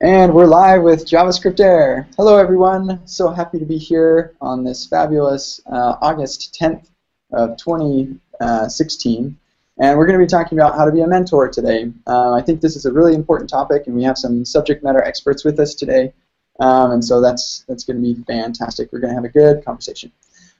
[0.00, 2.06] And we're live with JavaScript Air.
[2.16, 3.04] Hello, everyone.
[3.04, 6.88] So happy to be here on this fabulous uh, August 10th
[7.32, 9.38] of 2016.
[9.80, 11.90] And we're going to be talking about how to be a mentor today.
[12.06, 15.02] Um, I think this is a really important topic, and we have some subject matter
[15.02, 16.12] experts with us today.
[16.60, 18.92] Um, and so that's, that's going to be fantastic.
[18.92, 20.12] We're going to have a good conversation.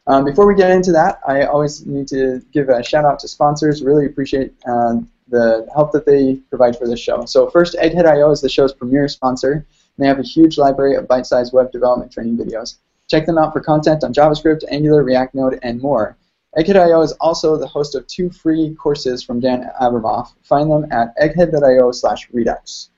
[0.09, 3.29] Um, before we get into that, I always need to give a shout out to
[3.29, 3.82] sponsors.
[3.82, 4.96] Really appreciate uh,
[5.29, 7.27] the help that they provide for this show.
[7.27, 9.66] So first, Egghead.io is the show's premier sponsor.
[9.98, 12.76] They have a huge library of bite-sized web development training videos.
[13.08, 16.16] Check them out for content on JavaScript, Angular, React Node, and more.
[16.57, 20.29] Egghead.io is also the host of two free courses from Dan Abramov.
[20.43, 22.88] Find them at egghead.io slash redux.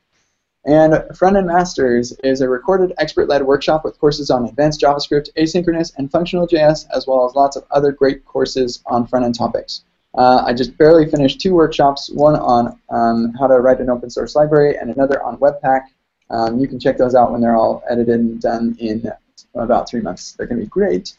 [0.67, 6.11] And Frontend Masters is a recorded expert-led workshop with courses on advanced JavaScript, asynchronous, and
[6.11, 9.85] functional JS, as well as lots of other great courses on front-end topics.
[10.15, 14.11] Uh, I just barely finished two workshops, one on um, how to write an open
[14.11, 15.85] source library and another on Webpack.
[16.31, 19.11] Um, you can check those out when they're all edited and done in
[19.55, 20.33] about three months.
[20.33, 21.17] They're going to be great.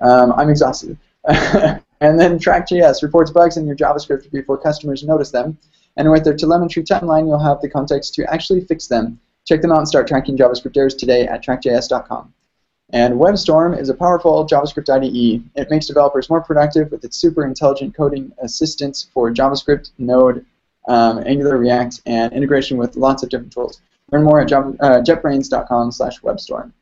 [0.00, 0.98] Um, I'm exhausted.
[1.24, 5.56] and then TrackJS reports bugs in your JavaScript before customers notice them.
[5.96, 9.18] And with their telemetry timeline, you'll have the context to actually fix them.
[9.46, 12.32] Check them out and start tracking JavaScript errors today at trackjs.com.
[12.90, 15.42] And WebStorm is a powerful JavaScript IDE.
[15.54, 20.44] It makes developers more productive with its super intelligent coding assistance for JavaScript, Node,
[20.86, 23.80] um, Angular, React, and integration with lots of different tools.
[24.12, 24.66] Learn more at uh,
[25.02, 26.72] jetbrains.com slash webstorm.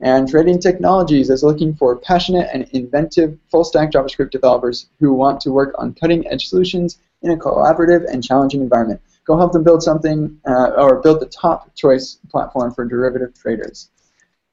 [0.00, 5.52] And Trading Technologies is looking for passionate and inventive full-stack JavaScript developers who want to
[5.52, 9.00] work on cutting-edge solutions in a collaborative and challenging environment.
[9.24, 13.90] Go help them build something, uh, or build the top choice platform for derivative traders.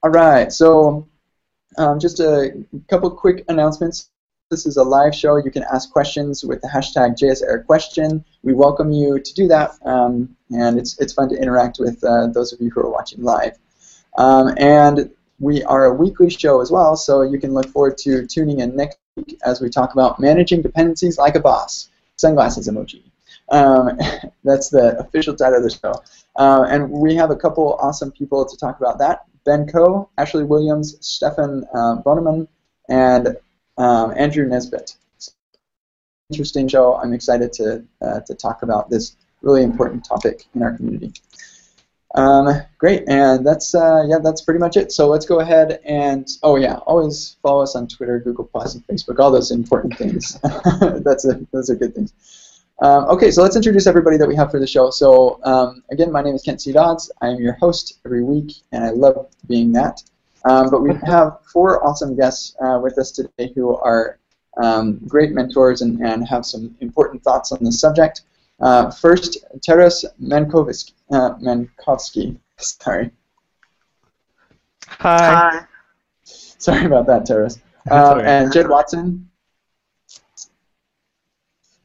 [0.04, 1.08] All right, so
[1.78, 4.10] um, just a couple quick announcements.
[4.52, 5.38] This is a live show.
[5.38, 8.24] You can ask questions with the hashtag JSAirQuestion.
[8.44, 12.28] We welcome you to do that, um, and it's, it's fun to interact with uh,
[12.28, 13.58] those of you who are watching live.
[14.18, 18.26] Um, and we are a weekly show as well, so you can look forward to
[18.28, 21.90] tuning in next week as we talk about managing dependencies like a boss.
[22.20, 23.02] Sunglasses emoji.
[23.50, 23.98] Um,
[24.44, 25.94] that's the official title of the show.
[26.36, 29.24] Uh, and we have a couple awesome people to talk about that.
[29.46, 32.48] Ben Coe, Ashley Williams, Stefan uh, Bönnemann,
[32.90, 33.38] and
[33.78, 34.98] um, Andrew Nesbitt.
[36.30, 36.96] Interesting show.
[36.96, 41.14] I'm excited to, uh, to talk about this really important topic in our community.
[42.16, 42.50] Um,
[42.80, 44.92] great, and that's uh, yeah, that's pretty much it.
[44.92, 48.86] So let's go ahead and oh yeah, always follow us on Twitter, Google Plus, and
[48.88, 49.20] Facebook.
[49.20, 50.40] All those important things.
[51.04, 52.14] that's a, those are good things.
[52.82, 54.90] Um, okay, so let's introduce everybody that we have for the show.
[54.90, 56.72] So um, again, my name is Kent C.
[56.72, 57.12] Dodds.
[57.22, 60.02] I am your host every week, and I love being that.
[60.46, 64.18] Um, but we have four awesome guests uh, with us today who are
[64.58, 68.22] um, great mentors and, and have some important thoughts on this subject.
[68.60, 70.94] Uh, first, Taras Mankovski.
[71.12, 72.38] Uh, Mankovski.
[72.58, 73.12] Sorry.
[74.88, 75.34] Hi.
[75.34, 75.66] Hi.
[76.24, 77.60] Sorry about that, Taras.
[77.90, 79.30] Um, and Jed Watson.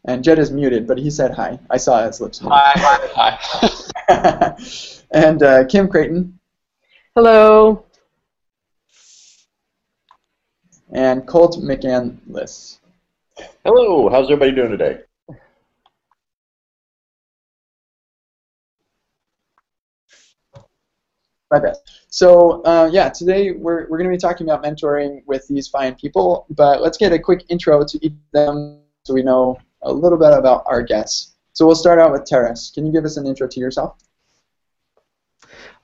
[0.05, 1.59] And Jed is muted, but he said hi.
[1.71, 2.53] I saw his lips move.
[2.55, 3.39] Hi.
[4.09, 4.57] Hi.
[5.13, 6.39] and uh, Kim Crayton.
[7.15, 7.87] Hello.
[10.93, 12.81] And Colt McAnlis.
[13.65, 14.11] Hello.
[14.11, 14.99] How's everybody doing today?
[21.55, 22.03] My best.
[22.09, 25.95] So uh, yeah, today we're, we're going to be talking about mentoring with these fine
[25.95, 29.93] people, but let's get a quick intro to each of them so we know a
[29.93, 31.37] little bit about our guests.
[31.53, 32.73] So we'll start out with Taras.
[32.75, 33.97] Can you give us an intro to yourself?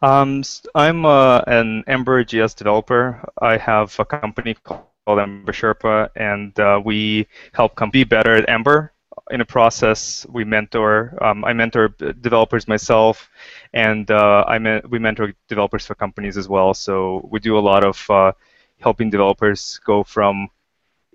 [0.03, 0.43] Um,
[0.75, 3.25] I'm uh, an Ember JS developer.
[3.41, 8.49] I have a company called Ember Sherpa, and uh, we help companies be better at
[8.49, 8.93] Ember.
[9.31, 11.17] In a process, we mentor.
[11.23, 11.89] Um, I mentor
[12.21, 13.31] developers myself,
[13.73, 16.75] and uh, I me- we mentor developers for companies as well.
[16.75, 18.33] So we do a lot of uh,
[18.81, 20.49] helping developers go from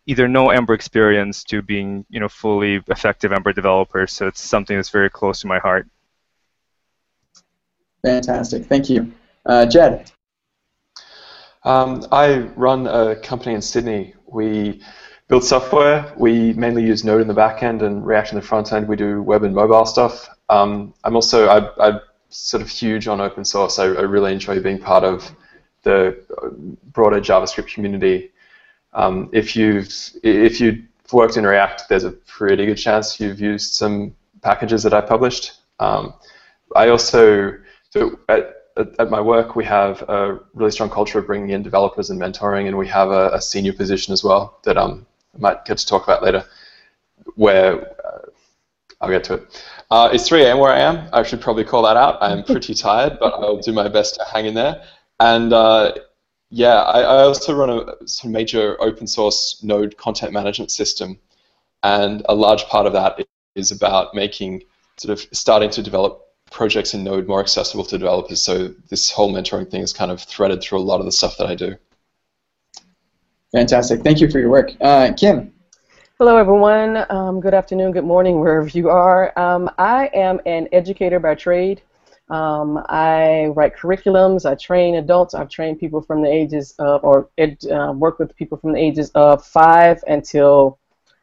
[0.06, 4.14] either no Ember experience to being you know fully effective Ember developers.
[4.14, 5.88] So it's something that's very close to my heart.
[8.02, 9.12] Fantastic, thank you,
[9.46, 10.12] uh, Jed.
[11.66, 14.14] Um, I run a company in Sydney.
[14.28, 14.82] We
[15.28, 16.14] build software.
[16.18, 18.88] We mainly use Node in the back end and React in the front end.
[18.88, 20.30] We do web and mobile stuff.
[20.50, 23.80] Um, I'm also I, I'm sort of huge on open source.
[23.80, 25.30] I, I really enjoy being part of
[25.84, 26.24] the
[26.94, 28.32] broader JavaScript community
[28.96, 29.94] um, if you've
[30.24, 34.94] if you worked in React, there's a pretty good chance you've used some packages that
[34.94, 35.54] I published.
[35.80, 36.14] Um,
[36.76, 37.58] I also
[37.90, 42.10] so at, at my work we have a really strong culture of bringing in developers
[42.10, 45.06] and mentoring, and we have a, a senior position as well that um,
[45.36, 46.46] I might get to talk about later,
[47.36, 48.30] where uh,
[49.02, 49.64] I'll get to it.
[49.92, 50.60] Uh, it's 3 a.m.
[50.60, 51.10] where I am.
[51.14, 52.18] I should probably call that out.
[52.22, 54.84] I'm pretty tired, but I'll do my best to hang in there.
[55.20, 55.94] And uh,
[56.50, 61.20] yeah, I, I, also run a major open source node content management system.
[61.84, 63.20] And a large part of that
[63.56, 64.64] is about making,
[64.98, 66.22] sort of starting to develop
[66.52, 68.42] projects in Node more accessible to developers.
[68.42, 71.38] So this whole mentoring thing is kind of threaded through a lot of the stuff
[71.38, 71.76] that I do.
[73.56, 74.02] Fantastic.
[74.02, 74.72] Thank you for your work.
[74.82, 75.54] Uh, Kim.
[76.18, 77.06] Hello, everyone.
[77.10, 79.32] Um, good afternoon, good morning, wherever you are.
[79.40, 81.82] Um, I am an educator by trade.
[82.30, 84.46] Um, I write curriculums.
[84.46, 85.34] I train adults.
[85.34, 88.80] I've trained people from the ages of, or ed, uh, work with people from the
[88.80, 90.78] ages of five until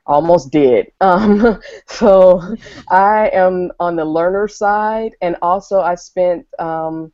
[0.06, 0.86] almost dead.
[1.02, 2.56] Um, so
[2.88, 7.12] I am on the learner side, and also I spent um,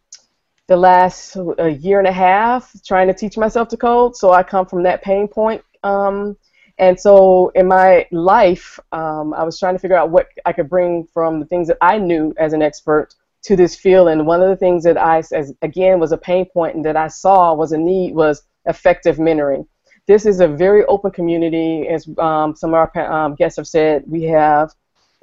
[0.69, 4.15] the last a year and a half trying to teach myself to code.
[4.15, 5.63] So I come from that pain point.
[5.83, 6.37] Um,
[6.79, 10.69] and so in my life, um, I was trying to figure out what I could
[10.69, 14.09] bring from the things that I knew as an expert to this field.
[14.09, 16.97] And one of the things that I, as again, was a pain point and that
[16.97, 19.67] I saw was a need was effective mentoring.
[20.07, 24.05] This is a very open community, as um, some of our um, guests have said.
[24.07, 24.73] We have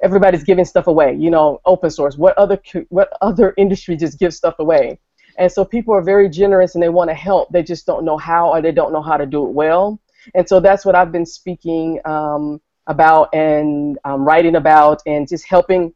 [0.02, 1.14] everybody's giving stuff away.
[1.14, 2.16] You know, open source.
[2.16, 4.98] What other what other industry just gives stuff away?
[5.38, 7.50] And so people are very generous and they want to help.
[7.50, 10.00] They just don't know how or they don't know how to do it well.
[10.34, 15.46] And so that's what I've been speaking um, about and um, writing about and just
[15.46, 15.94] helping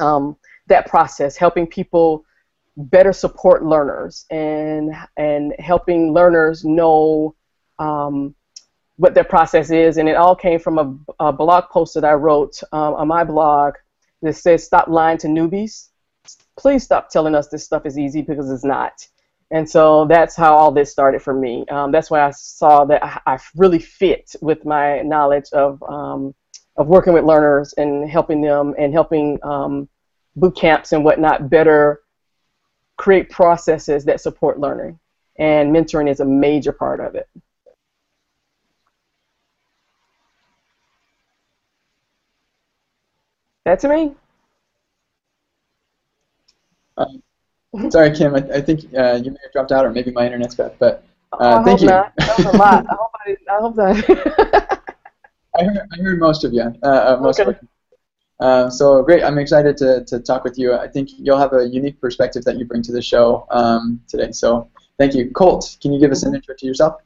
[0.00, 2.24] um, that process, helping people
[2.76, 7.34] better support learners and and helping learners know
[7.78, 8.34] um,
[8.96, 9.98] what their process is.
[9.98, 13.24] And it all came from a, a blog post that I wrote um, on my
[13.24, 13.74] blog
[14.22, 15.88] that says "Stop lying to newbies."
[16.56, 19.06] Please stop telling us this stuff is easy because it's not.
[19.50, 21.64] And so that's how all this started for me.
[21.70, 26.34] Um, that's why I saw that I, I, really fit with my knowledge of um,
[26.76, 29.88] of working with learners and helping them and helping um,
[30.34, 32.00] boot camps and whatnot better
[32.96, 34.98] create processes that support learning.
[35.38, 37.28] And mentoring is a major part of it.
[43.64, 44.14] That's me.
[46.96, 47.06] Uh,
[47.90, 48.34] sorry, Kim.
[48.34, 50.76] I, I think uh, you may have dropped out, or maybe my internet's bad.
[50.78, 51.88] But uh, thank you.
[51.88, 52.12] Not.
[52.16, 52.86] That was a lot.
[52.88, 54.80] I hope I, I hope that.
[55.56, 56.62] I heard, I heard most of you.
[56.82, 57.50] Uh, uh, most okay.
[57.50, 57.68] of you.
[58.40, 60.74] Uh, so great, I'm excited to, to talk with you.
[60.74, 64.32] I think you'll have a unique perspective that you bring to the show um, today.
[64.32, 64.68] So
[64.98, 65.30] thank you.
[65.30, 67.00] Colt, can you give us an intro to yourself?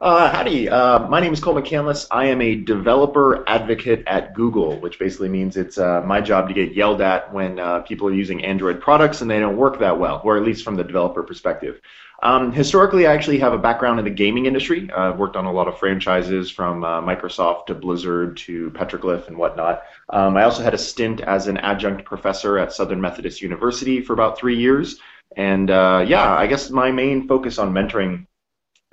[0.00, 2.06] Uh, howdy, uh, my name is Colt McAnlis.
[2.12, 6.54] I am a developer advocate at Google, which basically means it's uh, my job to
[6.54, 9.98] get yelled at when uh, people are using Android products and they don't work that
[9.98, 11.80] well, or at least from the developer perspective.
[12.22, 14.88] Um, historically, I actually have a background in the gaming industry.
[14.92, 19.36] I've worked on a lot of franchises from uh, Microsoft to Blizzard to Petroglyph and
[19.36, 19.82] whatnot.
[20.10, 24.12] Um, I also had a stint as an adjunct professor at Southern Methodist University for
[24.12, 25.00] about three years.
[25.36, 28.26] And uh, yeah, I guess my main focus on mentoring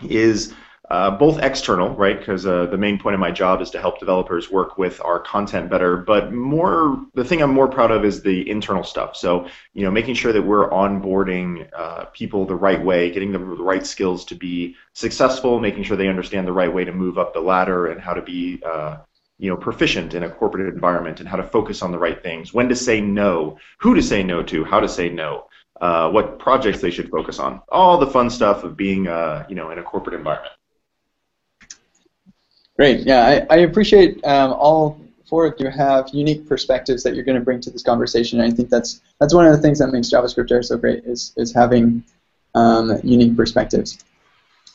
[0.01, 0.51] is
[0.89, 2.19] uh, both external, right?
[2.19, 5.19] Because uh, the main point of my job is to help developers work with our
[5.19, 5.97] content better.
[5.97, 9.15] But more, the thing I'm more proud of is the internal stuff.
[9.15, 13.49] So, you know, making sure that we're onboarding uh, people the right way, getting them
[13.57, 17.17] the right skills to be successful, making sure they understand the right way to move
[17.17, 18.97] up the ladder and how to be, uh,
[19.39, 22.53] you know, proficient in a corporate environment and how to focus on the right things,
[22.53, 25.47] when to say no, who to say no to, how to say no.
[25.81, 29.55] Uh, what projects they should focus on, all the fun stuff of being, uh, you
[29.55, 30.54] know, in a corporate environment.
[32.75, 33.05] Great.
[33.05, 37.38] Yeah, I, I appreciate um, all four of you have unique perspectives that you're going
[37.38, 38.41] to bring to this conversation.
[38.41, 41.34] I think that's that's one of the things that makes JavaScript Air so great is
[41.38, 42.03] is having
[42.53, 44.03] um, unique perspectives.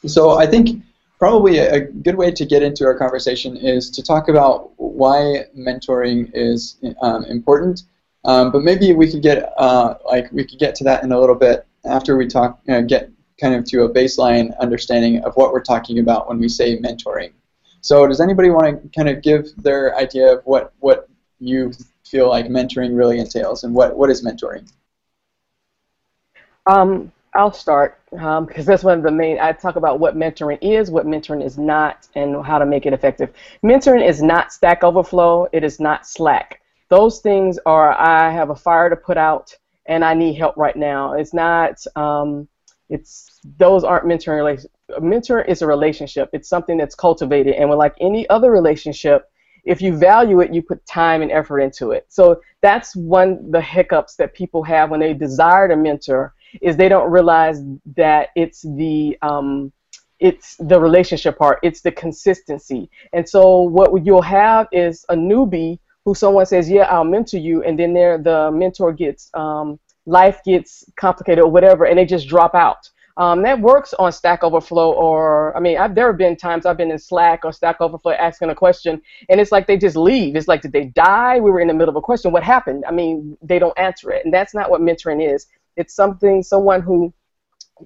[0.06, 0.82] So I think
[1.18, 6.30] probably a good way to get into our conversation is to talk about why mentoring
[6.32, 7.82] is um, important.
[8.24, 11.20] Um, but maybe we could get uh, like we could get to that in a
[11.20, 15.52] little bit after we talk know, get kind of to a baseline understanding of what
[15.52, 17.32] we're talking about when we say mentoring.
[17.80, 21.08] So does anybody want to kind of give their idea of what, what
[21.38, 21.72] you
[22.04, 24.70] feel like mentoring really entails and what, what is mentoring?
[26.66, 29.38] Um, I'll start because um, that's one of the main.
[29.38, 32.92] I talk about what mentoring is, what mentoring is not, and how to make it
[32.92, 33.32] effective.
[33.62, 35.48] Mentoring is not Stack Overflow.
[35.52, 36.60] It is not Slack.
[36.88, 39.56] Those things are I have a fire to put out
[39.86, 41.14] and I need help right now.
[41.14, 41.84] It's not.
[41.94, 42.48] Um,
[42.88, 44.66] it's those aren't mentoring
[45.00, 46.30] mentor is a relationship.
[46.32, 49.30] It's something that's cultivated, and like any other relationship,
[49.64, 52.06] if you value it, you put time and effort into it.
[52.08, 56.88] So that's one the hiccups that people have when they desire to mentor is they
[56.88, 57.62] don't realize
[57.96, 59.72] that it's the um,
[60.18, 62.90] it's the relationship part, it's the consistency.
[63.12, 67.62] And so what you'll have is a newbie who someone says, "Yeah, I'll mentor you,"
[67.62, 72.28] and then there the mentor gets um, life gets complicated or whatever, and they just
[72.28, 72.88] drop out.
[73.16, 76.76] Um, that works on Stack Overflow, or I mean, I've, there have been times I've
[76.76, 80.36] been in Slack or Stack Overflow asking a question, and it's like they just leave.
[80.36, 81.40] It's like, did they die?
[81.40, 82.32] We were in the middle of a question.
[82.32, 82.84] What happened?
[82.86, 85.46] I mean, they don't answer it, and that's not what mentoring is.
[85.76, 87.12] It's something, someone who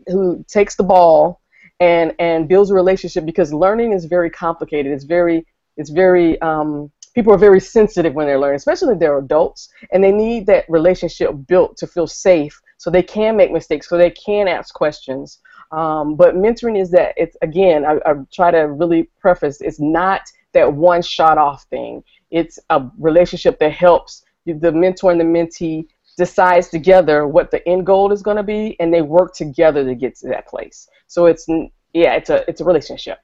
[0.09, 1.40] who takes the ball
[1.81, 4.93] and and builds a relationship because learning is very complicated.
[4.93, 9.19] It's very it's very um, people are very sensitive when they're learning, especially if they're
[9.19, 13.88] adults, and they need that relationship built to feel safe so they can make mistakes,
[13.88, 15.38] so they can ask questions.
[15.72, 20.20] Um, but mentoring is that it's again, I, I try to really preface it's not
[20.52, 22.04] that one shot off thing.
[22.30, 25.86] It's a relationship that helps the mentor and the mentee
[26.18, 29.94] decides together what the end goal is going to be, and they work together to
[29.94, 30.86] get to that place.
[31.06, 31.46] So it's
[31.94, 33.18] yeah, it's a it's a relationship.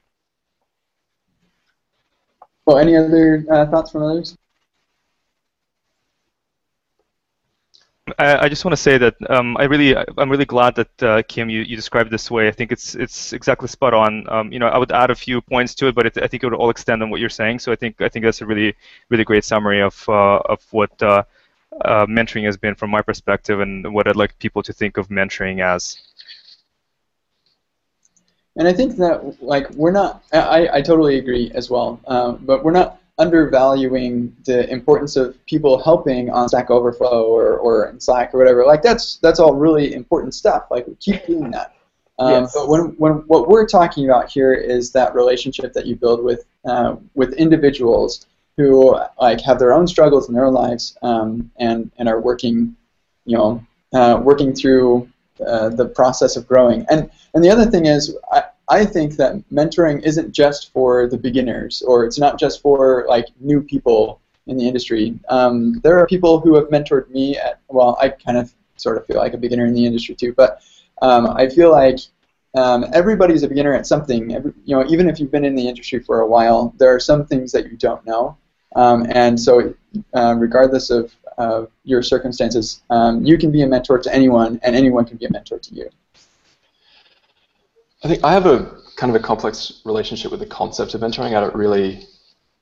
[2.65, 4.39] Well, any other uh, thoughts from others?
[8.19, 11.23] I, I just want to say that um, I really, I'm really glad that uh,
[11.29, 12.49] Kim, you, you described this way.
[12.49, 14.29] I think it's it's exactly spot on.
[14.29, 16.43] Um, you know, I would add a few points to it, but it, I think
[16.43, 17.59] it would all extend on what you're saying.
[17.59, 18.75] So I think I think that's a really
[19.09, 21.23] really great summary of uh, of what uh,
[21.85, 25.09] uh mentoring has been from my perspective and what I'd like people to think of
[25.09, 25.99] mentoring as.
[28.57, 30.23] And I think that like we're not.
[30.33, 32.01] I, I totally agree as well.
[32.07, 37.91] Um, but we're not undervaluing the importance of people helping on Stack Overflow or, or
[37.91, 38.65] in Slack or whatever.
[38.65, 40.65] Like that's that's all really important stuff.
[40.71, 41.75] Like we keep doing that.
[42.19, 42.55] Um, yes.
[42.55, 46.45] But when, when what we're talking about here is that relationship that you build with
[46.65, 52.09] uh, with individuals who like have their own struggles in their lives um, and and
[52.09, 52.75] are working,
[53.27, 55.09] you know, uh, working through
[55.47, 56.87] uh, the process of growing.
[56.91, 61.19] And and the other thing is, I, I think that mentoring isn't just for the
[61.19, 65.19] beginners, or it's not just for like new people in the industry.
[65.29, 67.37] Um, there are people who have mentored me.
[67.37, 70.33] At, well, I kind of sort of feel like a beginner in the industry too,
[70.33, 70.63] but
[71.03, 71.99] um, I feel like
[72.55, 74.35] um, everybody's a beginner at something.
[74.35, 77.01] Every, you know, even if you've been in the industry for a while, there are
[77.01, 78.37] some things that you don't know,
[78.77, 79.75] um, and so
[80.15, 84.77] uh, regardless of uh, your circumstances, um, you can be a mentor to anyone, and
[84.77, 85.91] anyone can be a mentor to you.
[88.03, 91.37] I think I have a kind of a complex relationship with the concept of mentoring.
[91.37, 92.07] I don't really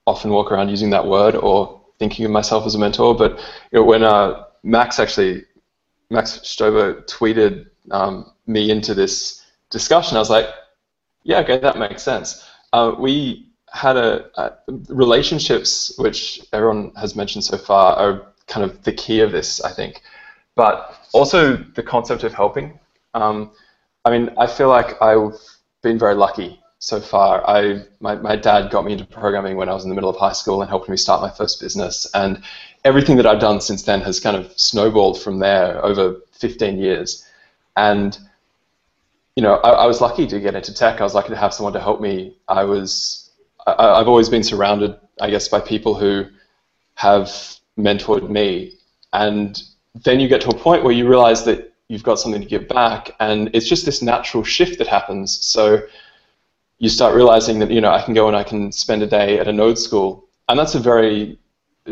[0.07, 3.14] often walk around using that word or thinking of myself as a mentor.
[3.14, 3.38] But
[3.73, 5.45] you know, when uh, Max actually,
[6.11, 10.47] Max Stoiber tweeted um, me into this discussion, I was like,
[11.25, 12.49] yeah, okay, that makes sense.
[12.73, 14.57] Uh, we had a,
[14.88, 19.73] relationships, which everyone has mentioned so far, are kind of the key of this, I
[19.73, 20.02] think.
[20.54, 22.78] But also the concept of helping.
[23.14, 23.52] Um,
[24.08, 25.38] I mean, I feel like I've
[25.82, 27.46] been very lucky so far.
[27.46, 30.16] I my, my dad got me into programming when I was in the middle of
[30.16, 32.10] high school and helped me start my first business.
[32.14, 32.42] And
[32.84, 37.28] everything that I've done since then has kind of snowballed from there over 15 years.
[37.76, 38.18] And
[39.36, 41.02] you know, I, I was lucky to get into tech.
[41.02, 42.34] I was lucky to have someone to help me.
[42.48, 43.30] I was
[43.66, 46.24] I, I've always been surrounded, I guess, by people who
[46.94, 47.28] have
[47.78, 48.72] mentored me.
[49.12, 49.62] And
[49.94, 52.68] then you get to a point where you realize that you've got something to give
[52.68, 55.45] back, and it's just this natural shift that happens.
[55.45, 55.83] So
[56.78, 59.38] you start realizing that you know I can go and I can spend a day
[59.38, 61.38] at a node school, and that's a very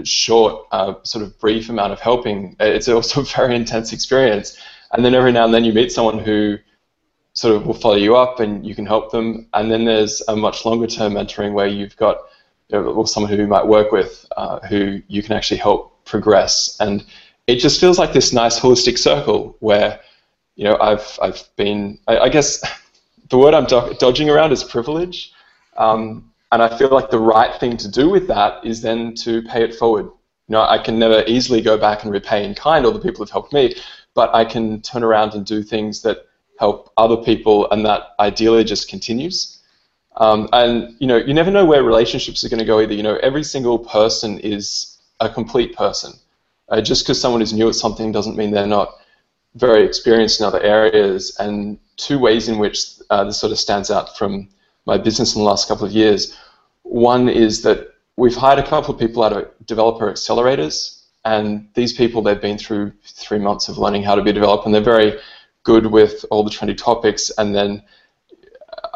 [0.04, 2.56] short, uh, sort of brief amount of helping.
[2.60, 4.58] It's also a very intense experience,
[4.92, 6.58] and then every now and then you meet someone who
[7.32, 10.36] sort of will follow you up and you can help them, and then there's a
[10.36, 12.18] much longer term mentoring where you've got
[12.68, 16.76] you know, someone who you might work with uh, who you can actually help progress.
[16.80, 17.04] And
[17.46, 20.00] it just feels like this nice holistic circle where,
[20.56, 22.60] you know, I've I've been I, I guess
[23.30, 25.32] the word I'm do- dodging around is privilege,
[25.76, 29.42] um, and I feel like the right thing to do with that is then to
[29.42, 30.06] pay it forward.
[30.48, 33.18] You know, I can never easily go back and repay in kind all the people
[33.18, 33.74] who've helped me,
[34.14, 36.18] but I can turn around and do things that
[36.58, 39.60] help other people, and that ideally just continues.
[40.16, 42.94] Um, and you know, you never know where relationships are going to go either.
[42.94, 46.14] You know, every single person is a complete person.
[46.68, 48.96] Uh, just because someone is new at something doesn't mean they're not
[49.54, 51.36] very experienced in other areas.
[51.38, 54.48] And two ways in which uh, this sort of stands out from
[54.84, 56.36] my business in the last couple of years.
[56.82, 61.92] One is that we've hired a couple of people out of developer accelerators, and these
[61.92, 64.80] people they've been through three months of learning how to be a developer, and they're
[64.80, 65.18] very
[65.64, 67.30] good with all the trendy topics.
[67.38, 67.82] And then,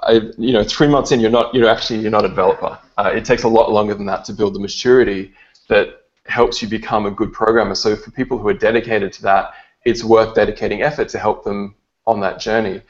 [0.02, 2.78] I, you know, three months in, you're not, you're actually you're not a developer.
[2.96, 5.32] Uh, it takes a lot longer than that to build the maturity
[5.68, 5.99] that
[6.30, 7.74] helps you become a good programmer.
[7.74, 9.52] So for people who are dedicated to that,
[9.84, 11.74] it's worth dedicating effort to help them
[12.06, 12.82] on that journey.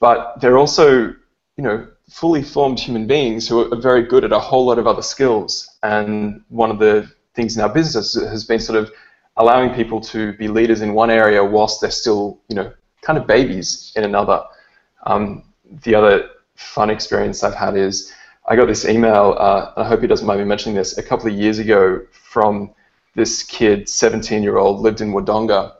[0.00, 1.08] But they're also,
[1.56, 4.86] you know, fully formed human beings who are very good at a whole lot of
[4.86, 5.78] other skills.
[5.82, 8.90] And one of the things in our business has been sort of
[9.36, 13.26] allowing people to be leaders in one area whilst they're still, you know, kind of
[13.26, 14.42] babies in another.
[15.06, 15.44] Um,
[15.84, 18.12] the other fun experience I've had is
[18.48, 21.26] I got this email, uh, I hope he doesn't mind me mentioning this, a couple
[21.26, 22.72] of years ago from
[23.14, 25.74] this kid, 17 year old, lived in Wodonga,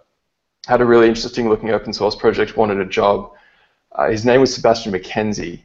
[0.67, 3.33] had a really interesting looking open source project, wanted a job.
[3.93, 5.63] Uh, his name was Sebastian McKenzie.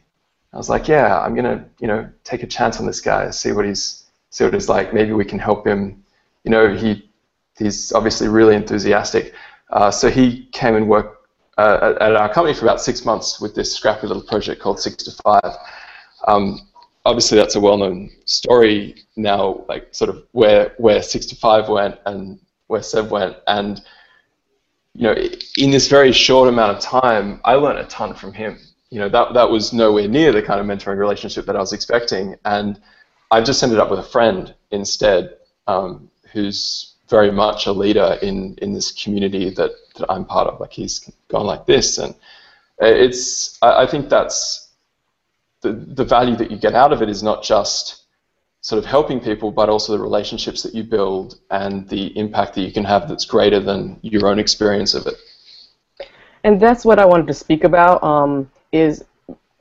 [0.53, 3.51] I was like, yeah, I'm gonna, you know, take a chance on this guy, see
[3.51, 4.93] what he's, see what he's like.
[4.93, 6.01] Maybe we can help him.
[6.45, 7.09] You know, he,
[7.57, 9.33] he's obviously really enthusiastic.
[9.71, 13.55] Uh, so he came and worked uh, at our company for about six months with
[13.55, 15.57] this scrappy little project called Six to Five.
[16.27, 16.61] Um,
[17.05, 22.81] obviously, that's a well-known story now, like sort of where where 6to5 went and where
[22.81, 23.81] Seb went, and
[24.93, 25.15] you know,
[25.57, 28.59] in this very short amount of time, I learned a ton from him.
[28.89, 31.73] You know, that that was nowhere near the kind of mentoring relationship that I was
[31.73, 32.79] expecting, and
[33.31, 38.55] I've just ended up with a friend instead, um, who's very much a leader in
[38.61, 40.59] in this community that that I'm part of.
[40.59, 42.13] Like he's gone like this, and
[42.79, 44.62] it's I, I think that's
[45.63, 48.03] the the value that you get out of it is not just
[48.61, 52.61] sort of helping people, but also the relationships that you build and the impact that
[52.61, 55.15] you can have that's greater than your own experience of it.
[56.45, 58.03] And that's what I wanted to speak about.
[58.03, 59.03] Um, is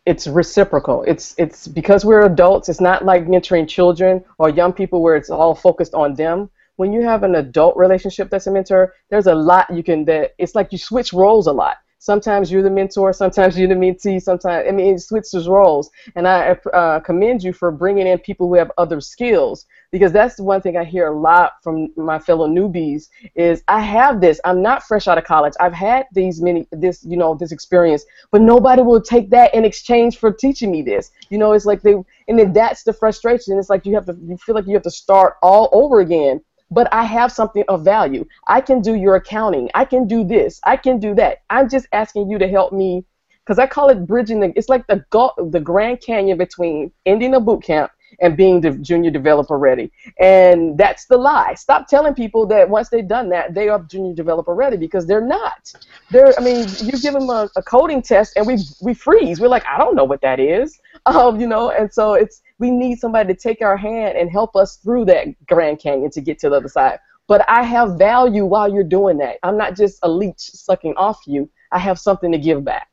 [0.05, 1.05] it's reciprocal.
[1.05, 2.69] It's it's because we're adults.
[2.69, 6.93] It's not like mentoring children or young people where it's all focused on them when
[6.93, 10.55] you have an adult relationship that's a mentor, there's a lot you can that it's
[10.55, 11.77] like you switch roles a lot.
[12.03, 15.89] Sometimes you're the mentor, sometimes you're the mentee, sometimes I mean it switches roles.
[16.17, 20.35] And I uh, commend you for bringing in people who have other skills because that's
[20.35, 24.41] the one thing I hear a lot from my fellow newbies is I have this.
[24.45, 25.53] I'm not fresh out of college.
[25.61, 29.65] I've had these many this you know this experience, but nobody will take that in
[29.65, 31.13] exchange for teaching me this.
[31.31, 31.95] You know, it's like they
[32.27, 33.57] and then that's the frustration.
[33.61, 36.41] It's like you have to you feel like you have to start all over again
[36.73, 38.27] but I have something of value.
[38.49, 39.71] I can do your accounting.
[39.75, 40.61] I can do this.
[40.65, 41.39] I can do that.
[41.51, 43.05] I'm just asking you to help me
[43.45, 44.53] because I call it bridging the.
[44.57, 45.05] It's like the
[45.51, 49.91] the Grand Canyon between ending a boot camp and being the junior developer ready.
[50.21, 51.55] And that's the lie.
[51.55, 55.27] Stop telling people that once they've done that, they are junior developer ready because they're
[55.27, 55.73] not.
[56.11, 56.33] They're.
[56.39, 59.41] I mean, you give them a, a coding test and we we freeze.
[59.41, 60.79] We're like, I don't know what that is.
[61.05, 64.55] Um, you know, and so it's we need somebody to take our hand and help
[64.55, 67.01] us through that Grand Canyon to get to the other side.
[67.27, 69.39] But I have value while you're doing that.
[69.43, 71.51] I'm not just a leech sucking off you.
[71.73, 72.89] I have something to give back.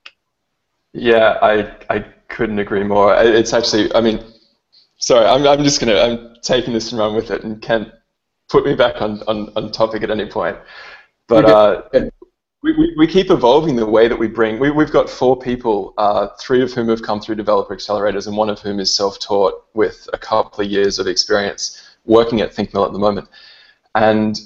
[0.93, 1.53] Yeah, I
[1.95, 3.13] I couldn't agree more.
[3.15, 4.23] It's actually, I mean,
[4.97, 7.91] sorry, I'm I'm just gonna I'm taking this and run with it, and can't
[8.47, 10.57] put me back on on, on topic at any point.
[11.27, 12.09] But uh,
[12.61, 14.59] we, we, keep evolving the way that we bring.
[14.59, 18.35] We, we've got four people, uh, three of whom have come through developer accelerators, and
[18.35, 22.85] one of whom is self-taught with a couple of years of experience working at ThinkMill
[22.85, 23.29] at the moment.
[23.95, 24.39] And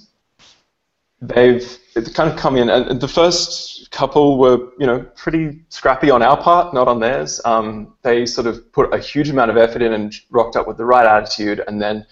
[1.22, 1.80] they've
[2.14, 6.40] kind of come in, and the first couple were, you know, pretty scrappy on our
[6.40, 7.42] part, not on theirs.
[7.46, 10.78] Um, they sort of put a huge amount of effort in and rocked up with
[10.78, 12.06] the right attitude, and then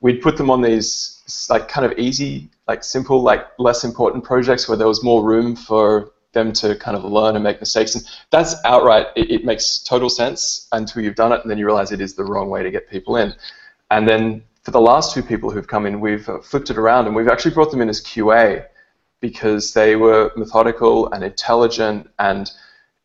[0.00, 4.68] we'd put them on these like kind of easy, like simple, like less important projects
[4.68, 7.96] where there was more room for them to kind of learn and make mistakes.
[7.96, 11.66] And that's outright, it, it makes total sense until you've done it, and then you
[11.66, 13.34] realize it is the wrong way to get people in.
[13.90, 17.06] And then for the last two people who've come in, we've uh, flipped it around
[17.06, 18.64] and we've actually brought them in as QA
[19.20, 22.52] because they were methodical and intelligent and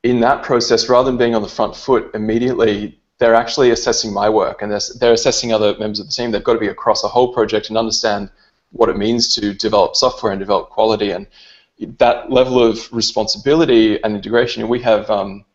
[0.03, 4.29] in that process, rather than being on the front foot immediately, they're actually assessing my
[4.29, 6.29] work and they're, they're assessing other members of the team.
[6.29, 8.29] They've got to be across a whole project and understand
[8.75, 11.11] what it means to develop software and develop quality.
[11.11, 11.27] And
[11.97, 15.45] that level of responsibility and integration, we have um,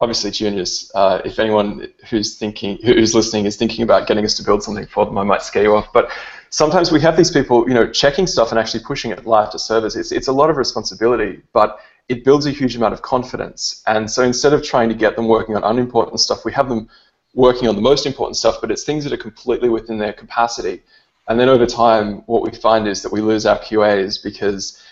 [0.00, 0.90] obviously juniors.
[0.94, 4.86] Uh, if anyone who's thinking, who's listening, is thinking about getting us to build something
[4.86, 5.92] for them, I might scare you off.
[5.92, 6.10] But
[6.50, 9.58] sometimes we have these people, you know, checking stuff and actually pushing it live to
[9.58, 9.94] servers.
[9.94, 13.82] It's, it's a lot of responsibility, but it builds a huge amount of confidence.
[13.86, 16.88] And so instead of trying to get them working on unimportant stuff, we have them
[17.34, 20.82] working on the most important stuff, but it's things that are completely within their capacity.
[21.28, 24.82] And then over time, what we find is that we lose our QAs because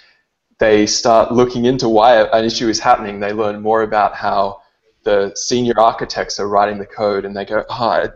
[0.58, 3.20] they start looking into why an issue is happening.
[3.20, 4.62] They learn more about how
[5.04, 8.08] the senior architects are writing the code, and they go, oh,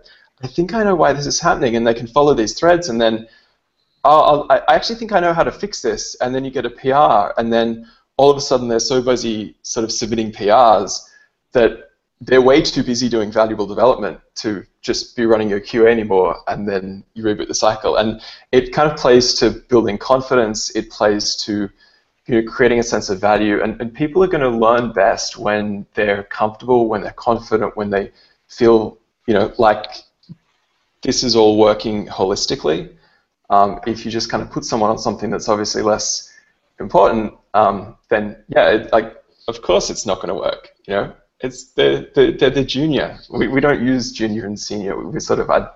[0.43, 3.01] I, think I know why this is happening, and they can follow these threads, and
[3.01, 3.27] then
[4.05, 6.71] oh, i actually think I know how to fix this, and then you get a
[6.71, 11.01] PR, and then all of a sudden they're so busy sort of submitting PRs
[11.53, 11.86] that
[12.21, 16.69] they're way too busy doing valuable development to just be running your QA anymore, and
[16.69, 17.97] then you reboot the cycle.
[17.97, 18.21] And
[18.53, 20.75] it kind of plays to building confidence.
[20.75, 21.69] It plays to
[22.27, 23.63] you know, creating a sense of value.
[23.63, 27.91] And, and people are going to learn best when they're comfortable, when they're confident, when
[27.91, 28.13] they
[28.49, 29.87] feel you know like
[31.03, 32.93] this is all working holistically.
[33.51, 36.33] Um, if you just kind of put someone on something that's obviously less
[36.81, 40.71] important, um, then yeah, it, like of course it's not going to work.
[40.87, 43.19] You know, it's they're, they're, they're the junior.
[43.31, 44.97] We, we don't use junior and senior.
[44.97, 45.69] We, we sort of I,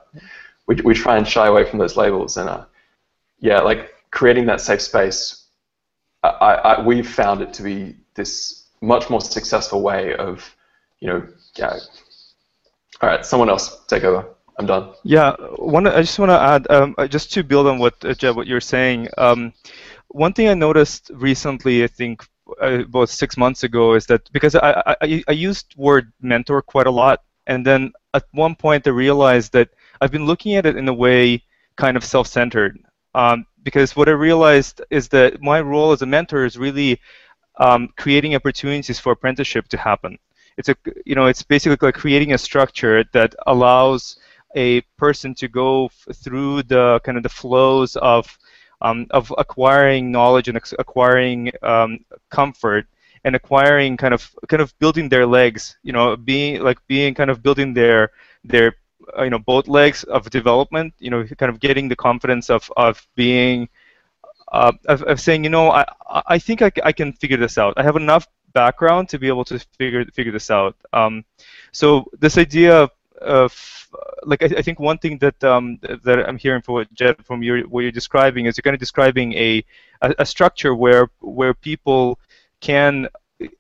[0.67, 2.65] we, we try and shy away from those labels and uh,
[3.41, 5.47] yeah, like creating that safe space.
[6.23, 10.55] I, I, we've found it to be this much more successful way of
[11.01, 11.79] you know yeah.
[13.01, 14.27] All right, someone else take over.
[14.59, 14.93] I'm done.
[15.05, 15.87] Yeah, one.
[15.87, 18.47] I just want to add, um, uh, just to build on what uh, Jed, what
[18.47, 19.09] you're saying.
[19.17, 19.55] Um,
[20.09, 22.27] one thing I noticed recently, I think uh,
[22.61, 26.91] about six months ago, is that because I, I, I used word mentor quite a
[26.91, 30.89] lot, and then at one point I realized that I've been looking at it in
[30.89, 31.43] a way
[31.77, 32.79] kind of self-centered.
[33.15, 37.01] Um, because what I realized is that my role as a mentor is really
[37.59, 40.19] um, creating opportunities for apprenticeship to happen.
[40.57, 44.19] It's a you know it's basically like creating a structure that allows
[44.57, 48.39] a person to go through the kind of the flows of
[48.81, 51.99] um, of acquiring knowledge and acquiring um,
[52.31, 52.87] comfort
[53.25, 57.31] and acquiring kind of kind of building their legs you know being like being kind
[57.31, 58.11] of building their
[58.45, 58.77] their
[59.19, 62.71] uh, you know both legs of development you know kind of getting the confidence of
[62.77, 63.69] of being
[64.53, 65.85] uh, of, of saying you know I
[66.27, 67.75] I think I, I can figure this out.
[67.77, 70.75] I have enough background to be able to figure figure this out.
[70.93, 71.25] Um,
[71.73, 72.91] so this idea of
[74.25, 76.89] like I, I, think one thing that um, that I'm hearing from what
[77.25, 79.65] from your what you're describing is you're kind of describing a,
[80.03, 82.19] a, a structure where where people
[82.61, 83.09] can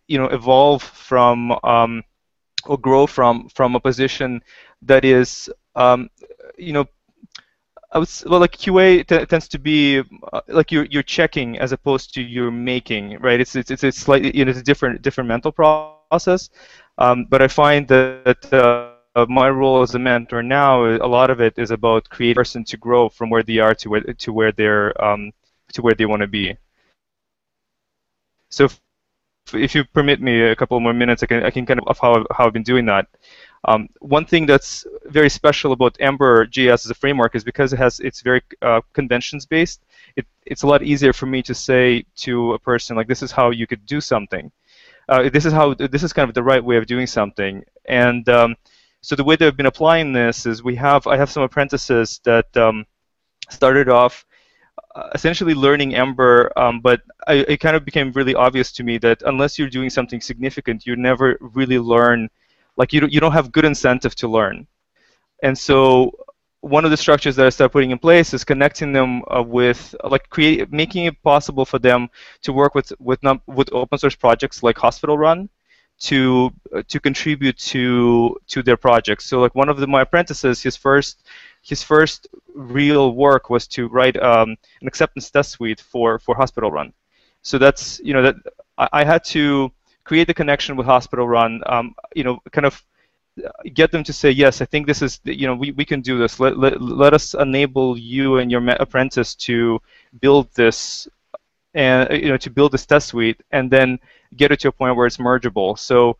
[0.06, 2.02] you know evolve from um,
[2.66, 4.42] or grow from from a position
[4.82, 6.08] that is um,
[6.58, 6.86] you know
[7.92, 12.14] I was well like QA tends to be uh, like you're you're checking as opposed
[12.14, 13.40] to you're making right?
[13.40, 16.50] It's it's it's a slightly you know it's a different different mental process.
[16.98, 18.89] Um, but I find that uh, uh,
[19.28, 22.64] my role as a mentor now, a lot of it is about creating a person
[22.64, 25.32] to grow from where they are to where to where they're um,
[25.72, 26.56] to where they want to be.
[28.50, 28.80] So, if,
[29.54, 31.98] if, you permit me a couple more minutes, I can I can kind of of
[31.98, 33.06] how how I've been doing that.
[33.64, 37.78] Um, one thing that's very special about Ember JS as a framework is because it
[37.78, 39.82] has it's very uh, conventions based.
[40.16, 43.32] It, it's a lot easier for me to say to a person like this is
[43.32, 44.50] how you could do something.
[45.08, 48.28] Uh, this is how this is kind of the right way of doing something, and
[48.28, 48.56] um,
[49.02, 52.54] so the way they've been applying this is we have I have some apprentices that
[52.56, 52.86] um,
[53.48, 54.26] started off
[54.94, 58.98] uh, essentially learning Ember, um, but I, it kind of became really obvious to me
[58.98, 62.28] that unless you're doing something significant, you never really learn.
[62.76, 64.66] Like you don't, you don't have good incentive to learn,
[65.42, 66.12] and so
[66.60, 69.94] one of the structures that I started putting in place is connecting them uh, with
[70.04, 72.08] like create making it possible for them
[72.42, 75.48] to work with with with open source projects like HospitalRun
[76.00, 79.26] to uh, to contribute to to their projects.
[79.26, 81.24] So like one of the, my apprentices, his first
[81.62, 86.92] his first real work was to write um, an acceptance test suite for for HospitalRun.
[87.42, 88.36] So that's you know that
[88.78, 89.70] I, I had to
[90.04, 91.70] create the connection with HospitalRun.
[91.70, 92.82] Um, you know, kind of
[93.74, 94.60] get them to say yes.
[94.60, 96.40] I think this is you know we, we can do this.
[96.40, 99.80] Let, let, let us enable you and your apprentice to
[100.20, 101.08] build this
[101.74, 103.98] and you know to build this test suite and then
[104.36, 105.78] get it to a point where it's mergeable.
[105.78, 106.16] So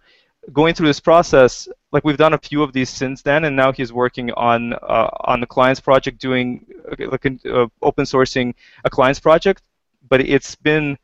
[0.52, 3.72] going through this process, like we've done a few of these since then, and now
[3.72, 6.66] he's working on uh, on the client's project, doing
[6.98, 9.62] like uh, open sourcing a client's project.
[10.08, 10.98] But it's been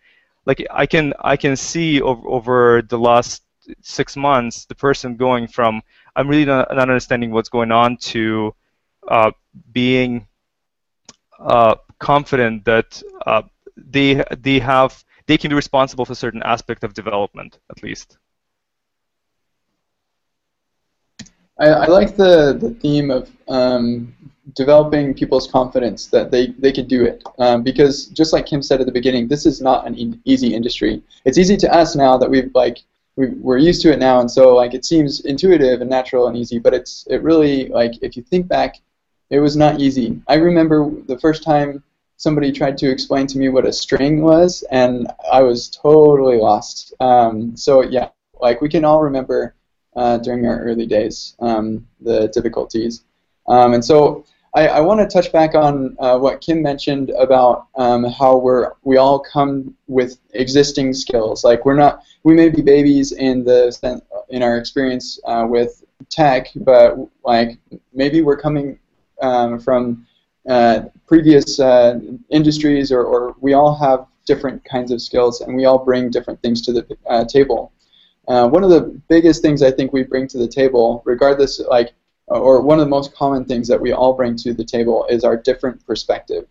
[0.46, 3.42] like I can I can see over, over the last
[3.82, 5.82] six months the person going from
[6.14, 8.54] I'm really not, not understanding what's going on to
[9.08, 9.32] uh,
[9.72, 10.26] being
[11.38, 13.42] uh, confident that uh,
[13.76, 18.18] they they have they can be responsible for certain aspect of development at least.
[21.58, 24.14] I, I like the, the theme of um,
[24.54, 27.22] developing people's confidence that they, they could do it.
[27.38, 30.54] Um, because just like Kim said at the beginning, this is not an e easy
[30.54, 31.02] industry.
[31.24, 32.78] It's easy to us now that we've like
[33.16, 36.36] we, we're used to it now, and so like it seems intuitive and natural and
[36.36, 36.58] easy.
[36.58, 38.76] But it's it really like if you think back,
[39.30, 40.20] it was not easy.
[40.28, 41.82] I remember the first time
[42.16, 46.94] somebody tried to explain to me what a string was, and I was totally lost.
[47.00, 48.09] Um, so yeah,
[48.40, 49.55] like we can all remember
[49.94, 53.05] uh, during our early days um, the difficulties,
[53.48, 54.24] um, and so
[54.57, 58.72] I, I want to touch back on uh, what Kim mentioned about um, how we're
[58.85, 61.44] we all come with existing skills.
[61.44, 66.48] Like we're not we may be babies in the in our experience uh, with tech,
[66.57, 67.59] but like
[67.92, 68.79] maybe we're coming
[69.20, 70.07] um, from
[70.48, 71.98] uh, previous uh,
[72.30, 76.40] industries, or, or, we all have different kinds of skills, and we all bring different
[76.42, 77.72] things to the uh, table.
[78.28, 81.94] Uh, one of the biggest things I think we bring to the table, regardless, like,
[82.28, 85.24] or one of the most common things that we all bring to the table is
[85.24, 86.46] our different perspective.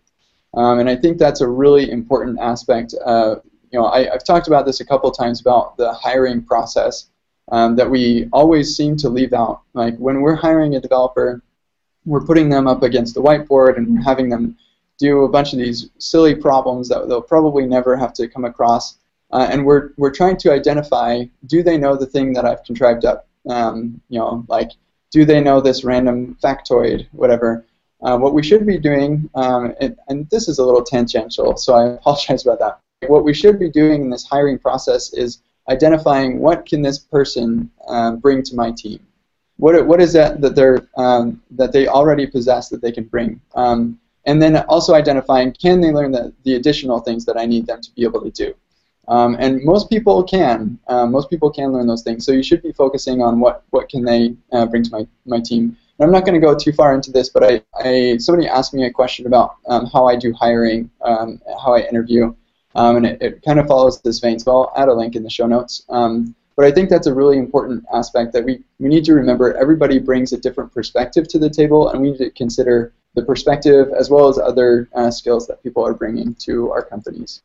[0.54, 2.94] Um, and I think that's a really important aspect.
[2.94, 7.08] You know, I, have talked about this a couple times about the hiring process
[7.52, 9.62] um, that we always seem to leave out.
[9.74, 11.42] Like when we're hiring a developer,
[12.06, 14.58] we're putting them up against the whiteboard and having them
[14.98, 18.98] do a bunch of these silly problems that they'll probably never have to come across.
[19.32, 23.06] Uh, and we're, we're trying to identify, do they know the thing that I've contrived
[23.06, 23.28] up?
[23.50, 24.72] Um, you know, like,
[25.12, 27.66] do they know this random factoid, whatever?
[28.02, 31.74] Uh, what we should be doing, um, and, and, this is a little tangential, so
[31.74, 33.10] I apologize about that.
[33.10, 37.72] What we should be doing in this hiring process is identifying what can this person
[37.88, 39.00] um, bring to my team.
[39.58, 43.40] What, what is that that they're um, that they already possess that they can bring,
[43.56, 47.66] um, and then also identifying can they learn the, the additional things that I need
[47.66, 48.54] them to be able to do.
[49.08, 50.80] Um, and most people can.
[50.88, 52.26] Uh, most people can learn those things.
[52.26, 55.40] So you should be focusing on what, what can they uh, bring to my, my
[55.40, 55.78] team.
[55.98, 58.74] And I'm not going to go too far into this, but I, I somebody asked
[58.74, 62.36] me a question about um, how I do hiring, um, how I interview,
[62.76, 64.38] um, and it, it, kind of follows this vein.
[64.38, 65.86] So I'll add a link in the show notes.
[65.88, 69.56] Um, but I think that's a really important aspect that we, we need to remember.
[69.58, 73.90] Everybody brings a different perspective to the table, and we need to consider the perspective
[73.98, 77.42] as well as other uh, skills that people are bringing to our companies.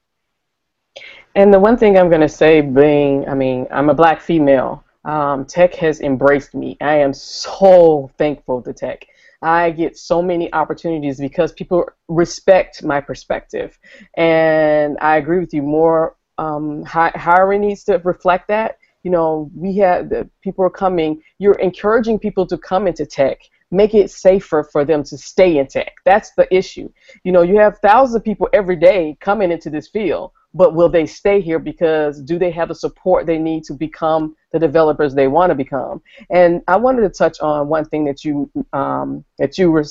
[1.34, 4.84] And the one thing I'm going to say, being, I mean, I'm a black female.
[5.04, 6.76] Um, tech has embraced me.
[6.80, 9.06] I am so thankful to tech.
[9.42, 13.78] I get so many opportunities because people respect my perspective.
[14.14, 15.62] And I agree with you.
[15.62, 18.78] More um, hiring needs to reflect that.
[19.02, 21.22] You know, we have the people are coming.
[21.38, 23.38] You're encouraging people to come into tech.
[23.70, 25.92] Make it safer for them to stay in tech.
[26.04, 26.90] That's the issue.
[27.22, 30.88] You know, you have thousands of people every day coming into this field but will
[30.88, 35.14] they stay here because do they have the support they need to become the developers
[35.14, 36.02] they want to become?
[36.30, 39.84] And I wanted to touch on one thing that you um, that you were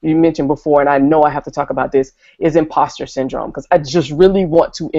[0.00, 3.50] you mentioned before, and I know I have to talk about this, is imposter syndrome
[3.50, 4.90] because I just really want to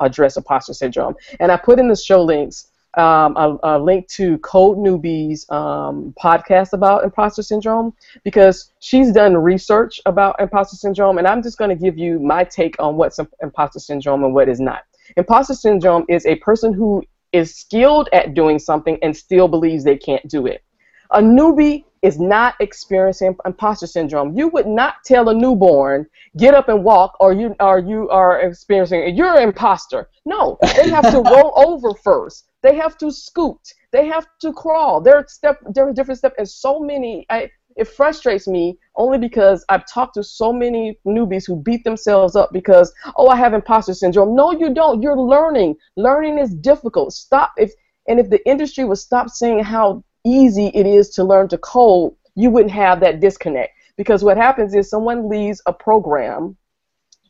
[0.00, 1.14] address imposter syndrome.
[1.38, 6.72] And I put in the show links um, a, a, link to CodeNewbie's um, podcast
[6.72, 7.92] about imposter syndrome
[8.24, 12.44] because she's done research about imposter syndrome, and I'm just going to give you my
[12.44, 14.84] take on what's imposter syndrome and what is not.
[15.16, 19.96] Imposter syndrome is a person who is skilled at doing something and still believes they
[19.96, 20.62] can't do it.
[21.10, 24.36] A newbie is not experiencing imposter syndrome.
[24.36, 26.06] You would not tell a newborn,
[26.36, 30.08] get up and walk, or you or you are experiencing you're an imposter.
[30.24, 32.48] No, they have to roll over first.
[32.66, 33.74] They have to scoot.
[33.92, 35.00] They have to crawl.
[35.00, 39.64] There are step are different steps and so many I it frustrates me only because
[39.68, 43.94] I've talked to so many newbies who beat themselves up because, oh, I have imposter
[43.94, 44.34] syndrome.
[44.34, 45.00] No, you don't.
[45.00, 45.76] You're learning.
[45.96, 47.12] Learning is difficult.
[47.12, 47.72] Stop if
[48.08, 52.14] and if the industry would stop saying how easy it is to learn to code,
[52.34, 53.74] you wouldn't have that disconnect.
[53.96, 56.56] Because what happens is someone leaves a program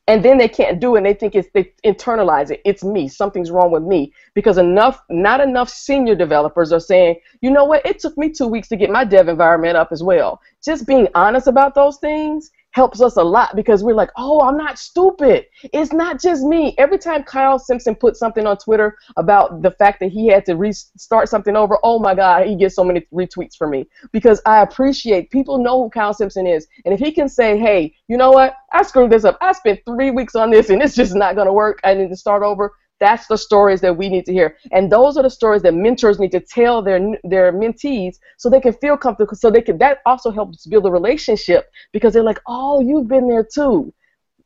[0.08, 2.60] and then they can't do it and they think it's they internalize it.
[2.64, 3.08] It's me.
[3.08, 4.12] Something's wrong with me.
[4.34, 7.84] Because enough not enough senior developers are saying you know what?
[7.84, 10.40] It took me two weeks to get my dev environment up as well.
[10.64, 14.58] Just being honest about those things helps us a lot because we're like, oh, I'm
[14.58, 15.46] not stupid.
[15.72, 16.74] It's not just me.
[16.76, 20.56] Every time Kyle Simpson puts something on Twitter about the fact that he had to
[20.56, 24.60] restart something over, oh my God, he gets so many retweets for me because I
[24.60, 26.66] appreciate people know who Kyle Simpson is.
[26.84, 28.52] And if he can say, hey, you know what?
[28.70, 29.38] I screwed this up.
[29.40, 31.80] I spent three weeks on this and it's just not going to work.
[31.82, 32.74] I need to start over.
[32.98, 36.18] That's the stories that we need to hear, and those are the stories that mentors
[36.18, 39.36] need to tell their their mentees so they can feel comfortable.
[39.36, 43.28] So they can that also helps build a relationship because they're like, oh, you've been
[43.28, 43.92] there too.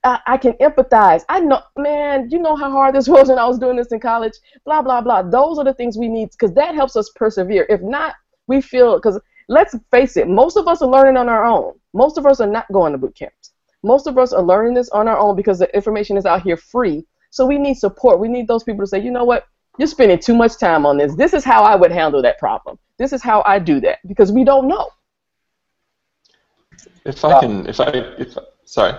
[0.02, 1.22] I, I can empathize.
[1.28, 2.28] I know, man.
[2.30, 4.32] You know how hard this was when I was doing this in college.
[4.64, 5.22] Blah blah blah.
[5.22, 7.66] Those are the things we need because that helps us persevere.
[7.68, 8.14] If not,
[8.48, 11.74] we feel because let's face it, most of us are learning on our own.
[11.94, 13.52] Most of us are not going to boot camps.
[13.82, 16.56] Most of us are learning this on our own because the information is out here
[16.56, 18.18] free so we need support.
[18.18, 19.46] We need those people to say, you know what,
[19.78, 21.14] you're spending too much time on this.
[21.14, 22.78] This is how I would handle that problem.
[22.98, 24.90] This is how I do that because we don't know.
[27.04, 28.98] If I can, if I, if sorry.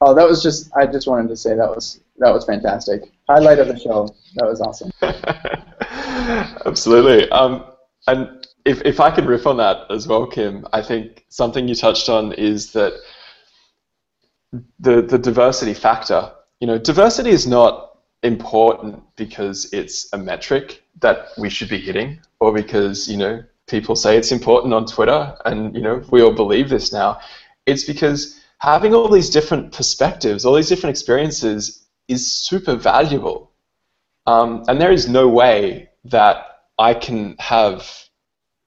[0.00, 0.74] Oh, that was just.
[0.76, 3.12] I just wanted to say that was that was fantastic.
[3.28, 4.08] Highlight of the show.
[4.36, 4.90] That was awesome.
[6.66, 7.28] Absolutely.
[7.30, 7.64] Um,
[8.06, 11.74] and if if I could riff on that as well, Kim, I think something you
[11.74, 12.94] touched on is that
[14.78, 21.28] the the diversity factor you know, diversity is not important because it's a metric that
[21.36, 25.74] we should be hitting or because, you know, people say it's important on Twitter and,
[25.74, 27.20] you know, we all believe this now.
[27.66, 33.50] It's because having all these different perspectives, all these different experiences is super valuable.
[34.26, 37.86] Um, and there is no way that I can have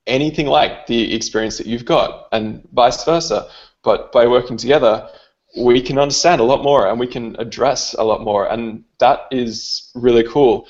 [0.06, 3.50] anything like the experience that you've got and vice versa.
[3.84, 5.10] But by working together,
[5.58, 9.28] we can understand a lot more and we can address a lot more, and that
[9.32, 10.68] is really cool.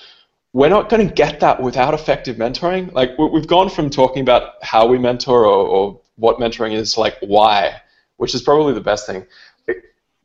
[0.54, 2.92] We're not going to get that without effective mentoring.
[2.94, 7.02] Like we've gone from talking about how we mentor or, or what mentoring is to
[7.02, 7.82] like why,
[8.18, 9.26] which is probably the best thing.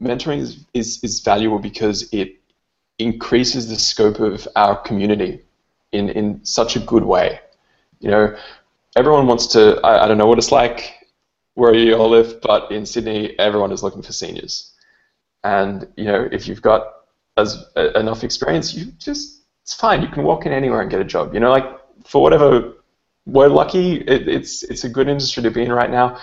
[0.00, 2.36] mentoring is, is, is valuable because it
[2.98, 5.42] increases the scope of our community
[5.90, 7.40] in, in such a good way.
[8.00, 8.36] You know,
[8.96, 11.01] everyone wants to, I, I don't know what it's like
[11.54, 14.72] where you all live, but in Sydney, everyone is looking for seniors.
[15.44, 16.86] And, you know, if you've got
[17.36, 20.02] as uh, enough experience, you just, it's fine.
[20.02, 21.34] You can walk in anywhere and get a job.
[21.34, 21.64] You know, like,
[22.04, 22.74] for whatever,
[23.26, 26.18] we're lucky, it, it's, it's a good industry to be in right now,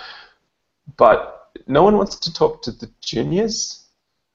[0.96, 3.86] but no one wants to talk to the juniors.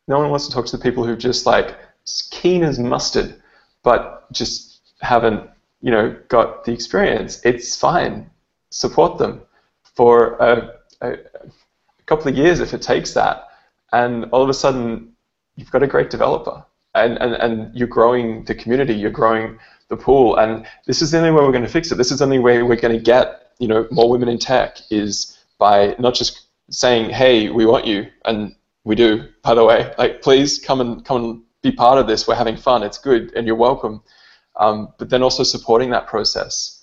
[0.07, 1.77] No one wants to talk to the people who just, like,
[2.31, 3.41] keen as mustard,
[3.83, 5.49] but just haven't,
[5.81, 7.41] you know, got the experience.
[7.43, 8.29] It's fine.
[8.69, 9.41] Support them
[9.95, 10.75] for a,
[11.05, 13.47] a, a couple of years if it takes that,
[13.91, 15.13] and all of a sudden
[15.55, 16.63] you've got a great developer,
[16.93, 19.57] and, and, and you're growing the community, you're growing
[19.89, 21.95] the pool, and this is the only way we're going to fix it.
[21.95, 24.77] This is the only way we're going to get, you know, more women in tech
[24.89, 29.93] is by not just saying, hey, we want you, and we do, by the way.
[29.97, 32.27] Like, please come and come and be part of this.
[32.27, 32.83] We're having fun.
[32.83, 34.01] It's good, and you're welcome.
[34.57, 36.74] Um, but then also supporting that process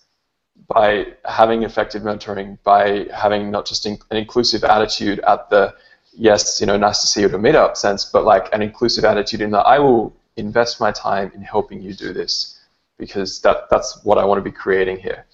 [0.68, 5.74] by having effective mentoring, by having not just in, an inclusive attitude at the
[6.16, 9.04] yes, you know, nice to see you at a meetup sense, but like an inclusive
[9.04, 12.60] attitude in that I will invest my time in helping you do this
[12.98, 15.26] because that that's what I want to be creating here.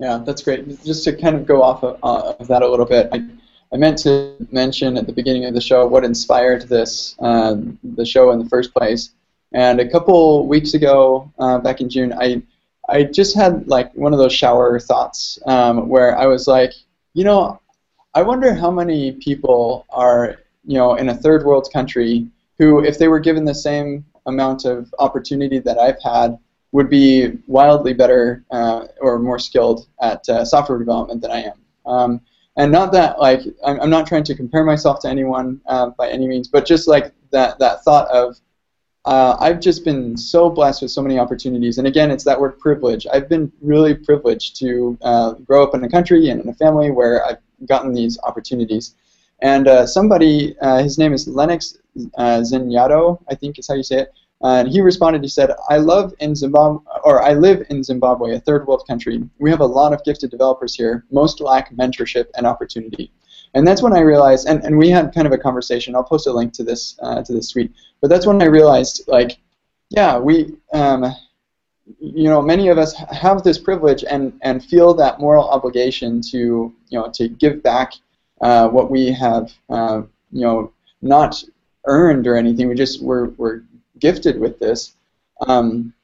[0.00, 0.82] Yeah, that's great.
[0.84, 3.24] Just to kind of go off of, uh, of that a little bit, I,
[3.72, 8.04] I meant to mention at the beginning of the show what inspired this, uh, the
[8.04, 9.10] show in the first place.
[9.54, 12.42] And a couple weeks ago, uh, back in June, I
[12.88, 16.72] I just had like one of those shower thoughts um, where I was like,
[17.14, 17.60] you know,
[18.14, 20.36] I wonder how many people are,
[20.66, 22.26] you know, in a third world country
[22.58, 26.38] who, if they were given the same amount of opportunity that I've had,
[26.72, 31.58] would be wildly better uh, or more skilled at uh, software development than I am.
[31.86, 32.20] Um,
[32.56, 36.10] and not that like I'm, I'm not trying to compare myself to anyone uh, by
[36.10, 38.36] any means, but just like that that thought of
[39.04, 42.58] uh, I've just been so blessed with so many opportunities, and again, it's that word
[42.58, 43.06] privilege.
[43.12, 46.90] I've been really privileged to uh, grow up in a country and in a family
[46.90, 48.94] where I've gotten these opportunities.
[49.42, 51.76] And uh, somebody, uh, his name is Lennox
[52.16, 54.12] uh, Zenyato, I think is how you say it.
[54.42, 55.22] Uh, and he responded.
[55.22, 59.22] He said, "I love in Zimbabwe, or I live in Zimbabwe, a third world country.
[59.38, 61.04] We have a lot of gifted developers here.
[61.10, 63.10] Most lack mentorship and opportunity."
[63.54, 65.94] And that's when I realized, and, and we had kind of a conversation.
[65.94, 67.72] I'll post a link to this uh, to this tweet.
[68.00, 69.38] But that's when I realized, like,
[69.90, 71.04] yeah, we, um,
[72.00, 76.72] you know, many of us have this privilege and and feel that moral obligation to,
[76.88, 77.94] you know, to give back
[78.40, 81.42] uh, what we have, uh, you know, not
[81.86, 82.68] earned or anything.
[82.68, 83.62] We just we're we're
[83.98, 84.94] gifted with this,
[85.46, 85.94] um,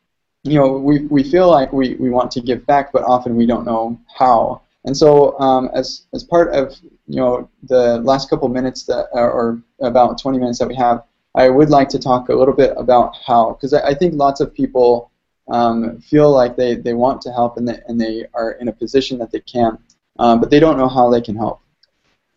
[0.44, 3.46] you know, we, we feel like we, we want to give back, but often we
[3.46, 4.62] don't know how.
[4.84, 9.60] And so, um, as, as part of you know the last couple minutes that, or
[9.80, 13.14] about 20 minutes that we have, I would like to talk a little bit about
[13.26, 15.10] how, because I, I, think lots of people
[15.48, 18.72] um, feel like they, they want to help and they, and they are in a
[18.72, 19.78] position that they can,
[20.18, 21.60] um, but they don't know how they can help.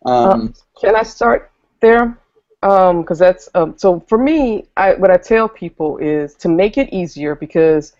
[0.04, 2.18] Um, uh, can I start there?
[2.60, 4.64] because um, that's um, so for me.
[4.78, 7.92] I, what I tell people is to make it easier because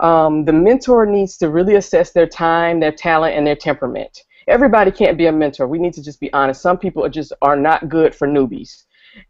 [0.00, 4.24] um, the mentor needs to really assess their time, their talent, and their temperament.
[4.46, 5.66] Everybody can't be a mentor.
[5.66, 6.62] We need to just be honest.
[6.62, 8.84] Some people just are not good for newbies,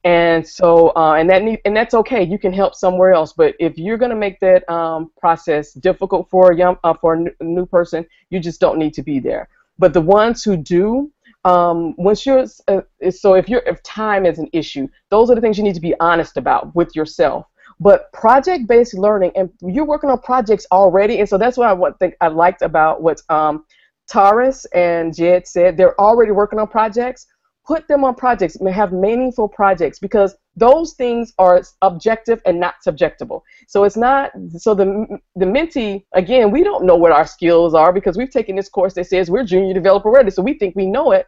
[0.05, 2.23] and so uh, and that need, and that's okay.
[2.23, 6.29] You can help somewhere else, but if you're going to make that um, process difficult
[6.31, 9.49] for a young uh, for a new person, you just don't need to be there.
[9.79, 11.11] But the ones who do,
[11.45, 15.41] um, once you're uh, so if you're if time is an issue, those are the
[15.41, 17.47] things you need to be honest about with yourself.
[17.81, 21.99] But project-based learning, and you're working on projects already, and so that's what I what
[21.99, 23.65] think I liked about what um,
[24.11, 25.77] Taras and Jed said.
[25.77, 27.27] They're already working on projects.
[27.67, 28.57] Put them on projects.
[28.73, 33.43] Have meaningful projects because those things are objective and not subjectable.
[33.69, 35.07] So it's not so the
[35.37, 36.51] the mentee again.
[36.51, 39.45] We don't know what our skills are because we've taken this course that says we're
[39.45, 40.31] junior developer ready.
[40.31, 41.27] So we think we know it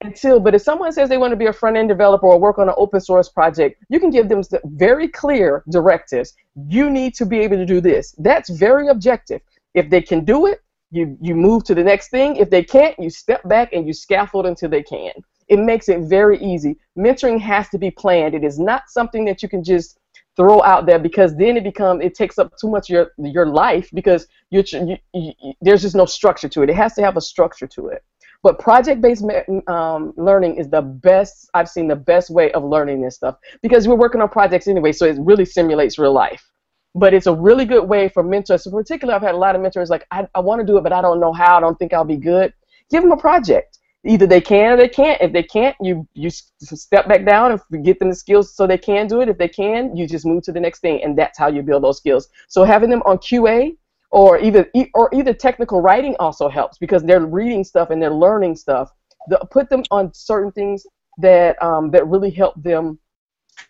[0.00, 0.40] until.
[0.40, 2.68] But if someone says they want to be a front end developer or work on
[2.68, 6.34] an open source project, you can give them very clear directives.
[6.68, 8.14] You need to be able to do this.
[8.18, 9.40] That's very objective.
[9.74, 12.36] If they can do it, you you move to the next thing.
[12.36, 15.12] If they can't, you step back and you scaffold until they can.
[15.48, 16.76] It makes it very easy.
[16.96, 18.34] Mentoring has to be planned.
[18.34, 19.98] It is not something that you can just
[20.36, 23.90] throw out there because then it becomes it takes up too much your your life
[23.92, 26.70] because you're, you, you, there's just no structure to it.
[26.70, 28.04] It has to have a structure to it.
[28.42, 29.24] But project-based
[29.66, 31.50] um, learning is the best.
[31.54, 34.92] I've seen the best way of learning this stuff because we're working on projects anyway,
[34.92, 36.48] so it really simulates real life.
[36.94, 38.64] But it's a really good way for mentors.
[38.64, 40.82] So particularly, I've had a lot of mentors like, I, I want to do it,
[40.82, 41.56] but I don't know how.
[41.56, 42.52] I don't think I'll be good.
[42.90, 43.78] Give them a project.
[44.04, 45.20] Either they can or they can't.
[45.20, 48.78] If they can't, you you step back down and get them the skills so they
[48.78, 49.28] can do it.
[49.28, 51.82] If they can, you just move to the next thing, and that's how you build
[51.82, 52.28] those skills.
[52.46, 53.76] So having them on QA
[54.10, 58.56] or either or either technical writing also helps because they're reading stuff and they're learning
[58.56, 58.90] stuff.
[59.28, 60.86] The, put them on certain things
[61.18, 62.98] that um, that really help them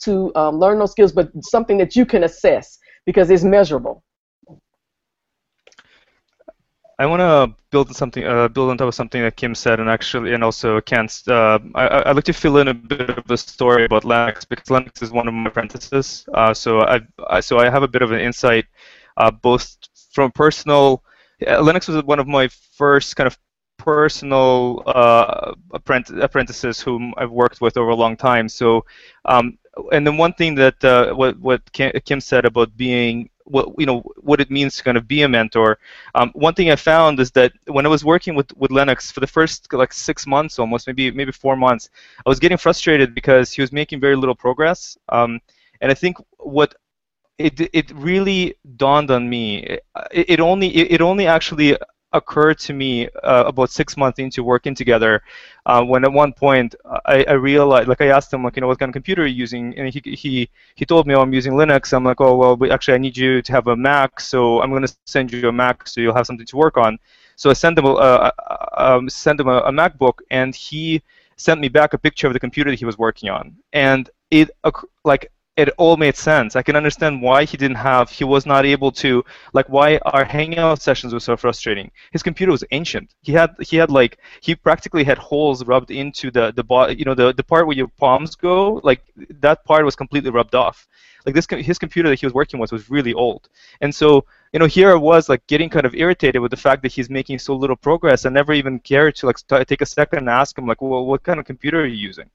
[0.01, 4.05] to um, learn those skills, but something that you can assess because it's measurable.
[7.01, 9.89] I want to build something, uh, build on top of something that Kim said, and
[9.89, 11.23] actually, and also Kent.
[11.29, 14.69] Uh, I, would like to fill in a bit of the story about Lennox because
[14.69, 16.27] Lennox is one of my apprentices.
[16.35, 18.67] Uh, so I, I, so I have a bit of an insight,
[19.17, 19.77] uh, both
[20.11, 21.03] from personal.
[21.41, 23.39] Lennox was one of my first kind of
[23.79, 28.49] personal uh, apprent- apprentices whom I've worked with over a long time.
[28.49, 28.85] So,
[29.25, 29.59] um,
[29.93, 34.01] and then one thing that uh, what what Kim said about being what you know
[34.19, 35.79] what it means to kind of be a mentor.
[36.15, 39.21] Um, one thing I found is that when I was working with, with Lennox for
[39.21, 41.91] the first like six months almost, maybe maybe four months,
[42.27, 44.99] I was getting frustrated because he was making very little progress.
[45.09, 45.41] Um,
[45.81, 46.75] and I think what
[47.39, 49.59] it it really dawned on me.
[49.59, 51.77] It, it only it, it only actually
[52.13, 55.23] occurred to me uh, about six months into working together
[55.67, 56.75] uh, when at one point
[57.05, 59.27] I, I, realized like I asked him like you know what kind of computer are
[59.27, 62.35] you using and he he he told me oh I'm using Linux I'm like oh
[62.37, 65.49] well actually I need you to have a Mac so I'm going to send you
[65.49, 66.99] a Mac so you'll have something to work on
[67.37, 68.31] so I sent him a, uh,
[68.79, 71.03] um, sent him a, a MacBook and he
[71.37, 74.51] sent me back a picture of the computer that he was working on and it
[75.05, 76.55] like it all made sense.
[76.55, 80.25] I can understand why he didn't have, he was not able to, like why our
[80.25, 81.91] hangout sessions were so frustrating.
[82.13, 83.17] His computer was ancient.
[83.23, 87.15] He had, he had like, he practically had holes rubbed into the, the, you know,
[87.15, 89.03] the, the part where your palms go, like
[89.41, 90.87] that part was completely rubbed off.
[91.27, 93.49] Like this, his computer that he was working with was really old.
[93.81, 96.83] And so, you know, here I was like getting kind of irritated with the fact
[96.83, 98.25] that he's making so little progress.
[98.25, 101.25] I never even cared to like take a second and ask him like, well, what
[101.25, 102.31] kind of computer are you using?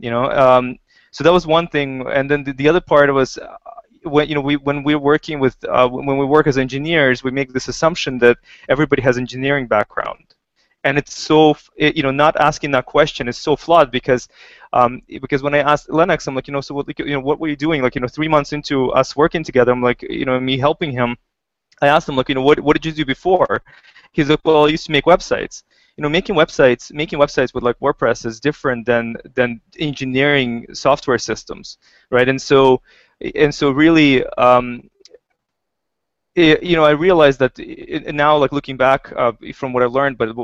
[0.00, 0.76] You know, um,
[1.16, 3.56] so that was one thing, and then the, the other part was uh,
[4.02, 7.30] when you know we when we're working with uh, when we work as engineers, we
[7.30, 8.36] make this assumption that
[8.68, 10.34] everybody has engineering background,
[10.84, 14.28] and it's so you know not asking that question is so flawed because
[14.74, 17.40] um, because when I asked Lennox, I'm like you know so what you know what
[17.40, 20.26] were you doing like you know three months into us working together, I'm like you
[20.26, 21.16] know me helping him.
[21.80, 23.62] I asked him like you know what what did you do before?
[24.12, 25.62] He's like well I used to make websites
[25.96, 31.18] you know making websites making websites with like WordPress is different than than engineering software
[31.18, 31.78] systems,
[32.10, 32.28] right?
[32.28, 32.82] And so
[33.34, 34.24] and so really.
[34.26, 34.90] Um,
[36.34, 39.86] it, you know, I realized that it, now, like looking back uh, from what I
[39.86, 40.36] learned, but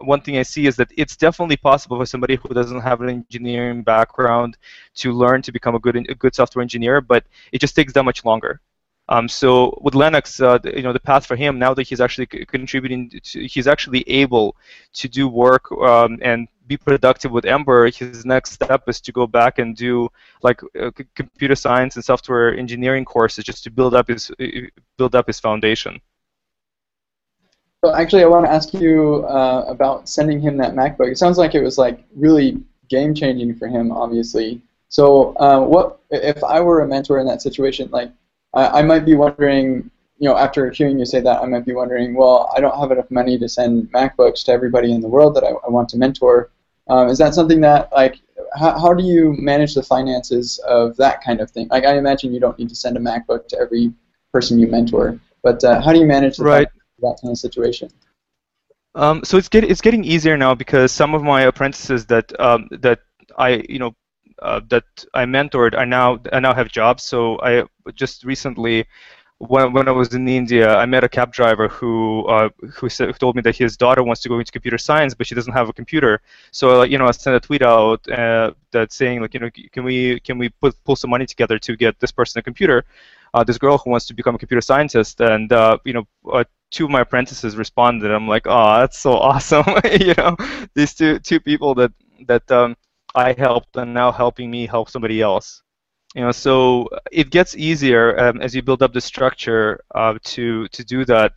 [0.00, 3.08] one thing I see is that it's definitely possible for somebody who doesn't have an
[3.08, 4.56] engineering background
[4.96, 8.04] to learn to become a good a good software engineer, but it just takes that
[8.04, 8.60] much longer.
[9.08, 12.26] Um, so with Lennox, uh, you know, the path for him now that he's actually
[12.26, 14.56] contributing, to, he's actually able
[14.94, 17.90] to do work um, and be productive with Ember.
[17.90, 20.08] His next step is to go back and do
[20.42, 24.44] like uh, computer science and software engineering courses just to build up his uh,
[24.96, 26.00] build up his foundation.
[27.82, 31.10] Well, actually, I want to ask you uh, about sending him that MacBook.
[31.10, 34.62] It sounds like it was like really game changing for him, obviously.
[34.88, 37.90] So, uh, what if I were a mentor in that situation?
[37.90, 38.10] Like,
[38.54, 41.74] I, I might be wondering, you know, after hearing you say that, I might be
[41.74, 45.34] wondering, well, I don't have enough money to send MacBooks to everybody in the world
[45.36, 46.50] that I, I want to mentor.
[46.88, 48.20] Um, is that something that, like,
[48.56, 51.68] how, how do you manage the finances of that kind of thing?
[51.70, 53.92] Like, I imagine you don't need to send a MacBook to every
[54.32, 56.68] person you mentor, but uh, how do you manage right.
[57.00, 57.90] that kind of situation?
[58.94, 62.68] Um, so it's get, it's getting easier now because some of my apprentices that um,
[62.70, 63.00] that
[63.36, 63.94] I you know
[64.42, 67.02] uh, that I mentored I now I now have jobs.
[67.04, 67.64] So I
[67.94, 68.86] just recently,
[69.38, 73.08] when, when I was in India, I met a cab driver who uh, who, said,
[73.08, 75.52] who told me that his daughter wants to go into computer science, but she doesn't
[75.52, 76.20] have a computer.
[76.52, 79.84] So you know, I sent a tweet out uh, that saying like you know, can
[79.84, 82.84] we can we put, pull some money together to get this person a computer?
[83.34, 86.44] Uh, this girl who wants to become a computer scientist, and uh, you know, uh,
[86.70, 88.10] two of my apprentices responded.
[88.10, 89.64] I'm like, oh, that's so awesome!
[90.00, 90.36] you know,
[90.74, 91.92] these two two people that
[92.26, 92.76] that um,
[93.14, 95.62] I helped and now helping me help somebody else.
[96.14, 100.68] You know, so it gets easier um, as you build up the structure uh, to
[100.68, 101.32] to do that.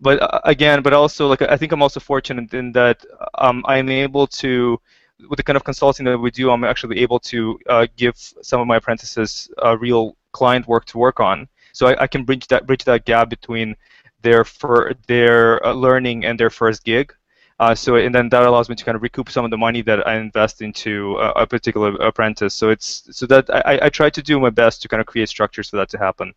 [0.00, 3.04] But uh, again, but also like I think I'm also fortunate in that
[3.36, 4.80] um, I'm able to
[5.28, 8.60] with the kind of consulting that we do, I'm actually able to uh, give some
[8.60, 11.48] of my apprentices uh, real client work to work on.
[11.72, 13.76] So I, I, can bridge that bridge that gap between
[14.22, 17.14] their for their uh, learning and their first gig.
[17.60, 19.82] Uh, so and then that allows me to kind of recoup some of the money
[19.82, 22.54] that I invest into a, a particular apprentice.
[22.54, 25.28] So it's so that I, I try to do my best to kind of create
[25.28, 26.32] structures for that to happen.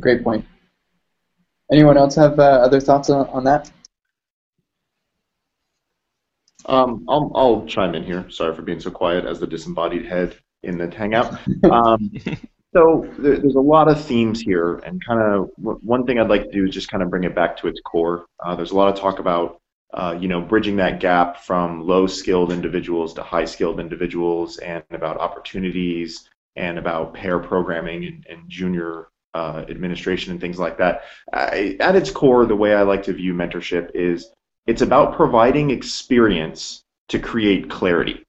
[0.00, 0.44] Great point.
[1.70, 3.70] Anyone else have uh, other thoughts on, on that?
[6.66, 8.28] Um, I'll, I'll chime in here.
[8.30, 11.38] Sorry for being so quiet as the disembodied head in the Hangout.
[11.64, 12.10] Um,
[12.74, 16.44] so there, there's a lot of themes here, and kind of one thing I'd like
[16.44, 18.26] to do is just kind of bring it back to its core.
[18.44, 19.60] Uh, there's a lot of talk about
[19.92, 26.28] uh, you know bridging that gap from low-skilled individuals to high-skilled individuals, and about opportunities,
[26.56, 31.02] and about pair programming and, and junior uh, administration and things like that.
[31.32, 34.30] I, at its core, the way I like to view mentorship is
[34.66, 38.24] it's about providing experience to create clarity.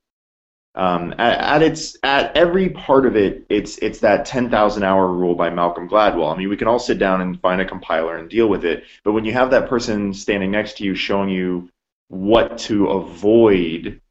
[0.76, 5.34] Um, at, at, its at every part of it, it's it's that 10,000 hour rule
[5.34, 6.34] by Malcolm Gladwell.
[6.34, 8.84] I mean, we can all sit down and find a compiler and deal with it,
[9.06, 11.70] but when you have that person standing next to you showing you
[12.10, 14.02] what to avoid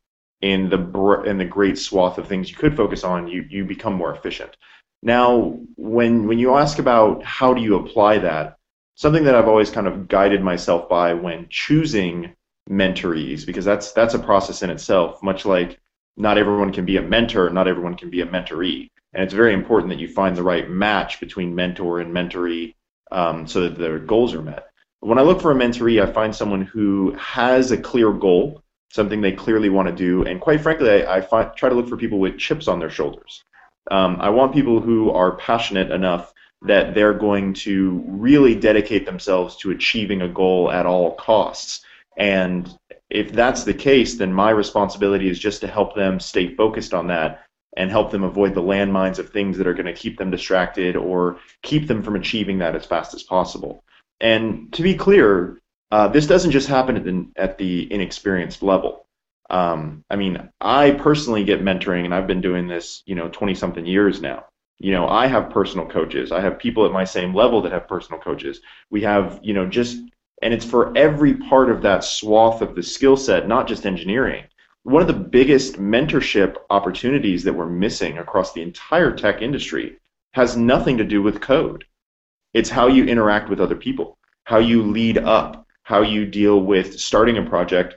[0.41, 3.95] in the in the great swath of things you could focus on, you you become
[3.95, 4.57] more efficient.
[5.03, 8.57] Now, when when you ask about how do you apply that,
[8.95, 12.35] something that I've always kind of guided myself by when choosing
[12.71, 15.79] mentorees, because that's that's a process in itself, much like
[16.17, 18.91] not everyone can be a mentor, not everyone can be a mentoree.
[19.13, 22.75] And it's very important that you find the right match between mentor and mentoree
[23.13, 24.69] um, so that their goals are met.
[25.01, 29.21] When I look for a mentoree, I find someone who has a clear goal, something
[29.21, 31.97] they clearly want to do, and quite frankly, I, I find, try to look for
[31.97, 33.45] people with chips on their shoulders.
[33.91, 39.57] Um, I want people who are passionate enough that they're going to really dedicate themselves
[39.57, 41.85] to achieving a goal at all costs.
[42.17, 42.73] And
[43.11, 47.09] if that's the case, then my responsibility is just to help them stay focused on
[47.09, 47.45] that
[47.77, 50.97] and help them avoid the landmines of things that are going to keep them distracted
[50.97, 53.83] or keep them from achieving that as fast as possible.
[54.21, 55.61] And to be clear,
[55.91, 59.07] uh, this doesn't just happen at the, at the inexperienced level.
[59.51, 63.55] Um, I mean, I personally get mentoring, and I've been doing this, you know, 20
[63.55, 64.45] something years now
[64.79, 67.87] you know i have personal coaches i have people at my same level that have
[67.87, 68.61] personal coaches
[68.91, 69.99] we have you know just
[70.45, 74.45] and it's for every part of that swath of the skill set not just engineering.
[74.85, 79.97] One of the biggest mentorship opportunities that we're missing across the entire tech industry
[80.35, 81.85] has nothing to do with code.
[82.53, 86.99] It's how you interact with other people how you lead up how you deal with
[86.99, 87.97] starting a project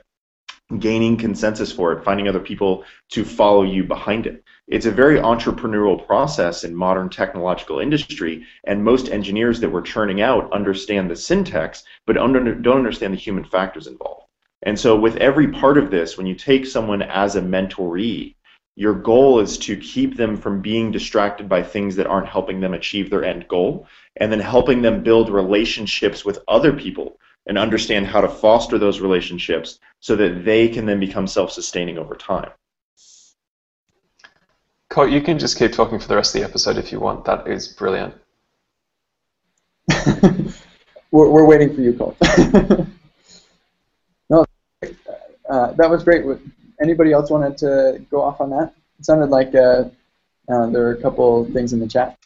[0.78, 5.18] gaining consensus for it finding other people to follow you behind it it's a very
[5.18, 11.16] entrepreneurial process in modern technological industry, and most engineers that we're churning out understand the
[11.16, 14.26] syntax, but under, don't understand the human factors involved.
[14.62, 18.34] And so, with every part of this, when you take someone as a mentoree,
[18.76, 22.74] your goal is to keep them from being distracted by things that aren't helping them
[22.74, 28.06] achieve their end goal, and then helping them build relationships with other people and understand
[28.06, 32.50] how to foster those relationships so that they can then become self sustaining over time.
[34.90, 37.24] Colt, you can just keep talking for the rest of the episode if you want.
[37.26, 38.14] That is brilliant.
[41.10, 42.16] we're, we're waiting for you, Colt.
[44.30, 44.46] no,
[45.50, 46.24] uh, that was great.
[46.80, 48.72] Anybody else wanted to go off on that?
[48.98, 49.84] It sounded like uh,
[50.48, 52.16] uh, there were a couple things in the chat.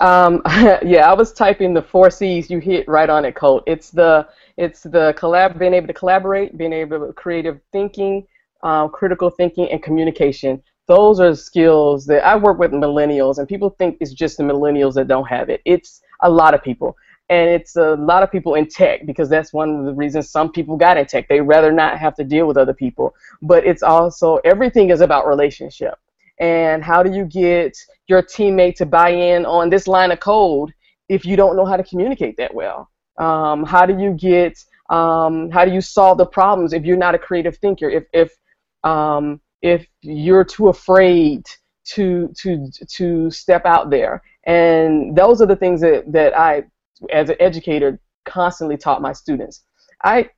[0.00, 0.40] Um,
[0.82, 2.48] yeah, I was typing the four C's.
[2.50, 3.62] You hit right on it, Colt.
[3.66, 8.26] It's the it's the collab, being able to collaborate, being able to creative thinking,
[8.62, 13.70] um, critical thinking, and communication those are skills that I work with millennials, and people
[13.70, 15.60] think it's just the millennials that don't have it.
[15.64, 16.96] It's a lot of people.
[17.28, 20.52] And it's a lot of people in tech because that's one of the reasons some
[20.52, 21.28] people got in tech.
[21.28, 23.14] They rather not have to deal with other people.
[23.42, 25.94] But it's also everything is about relationship.
[26.38, 27.76] And how do you get
[28.06, 30.72] your teammate to buy in on this line of code
[31.08, 32.90] if you don't know how to communicate that well?
[33.18, 34.56] Um, how do you get
[34.88, 37.90] um, how do you solve the problems if you're not a creative thinker?
[37.90, 38.36] If if
[38.84, 41.44] um, if you're too afraid
[41.86, 44.22] to to to step out there.
[44.44, 46.64] And those are the things that, that I,
[47.12, 49.64] as an educator, constantly taught my students.
[50.04, 50.30] I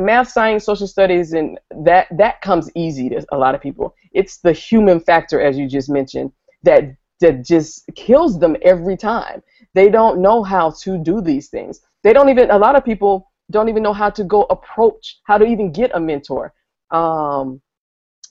[0.00, 3.94] math, science, social studies, and that that comes easy to a lot of people.
[4.12, 6.32] It's the human factor, as you just mentioned,
[6.62, 9.42] that that just kills them every time.
[9.74, 11.80] They don't know how to do these things.
[12.04, 12.50] They don't even.
[12.50, 15.90] A lot of people don't even know how to go approach, how to even get
[15.94, 16.52] a mentor.
[16.90, 17.60] Um,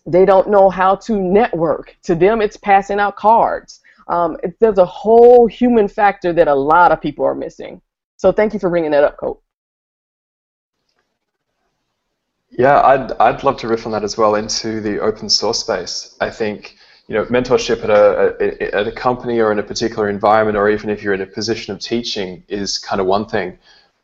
[0.05, 1.95] they don't know how to network.
[2.03, 3.81] To them, it's passing out cards.
[4.07, 7.81] Um, it, there's a whole human factor that a lot of people are missing.
[8.17, 9.41] So thank you for bringing that up, Colt.
[12.51, 16.15] Yeah, I'd, I'd love to riff on that as well into the open source space.
[16.21, 16.77] I think
[17.07, 20.69] you know mentorship at a, a, at a company or in a particular environment, or
[20.69, 23.57] even if you're in a position of teaching, is kind of one thing.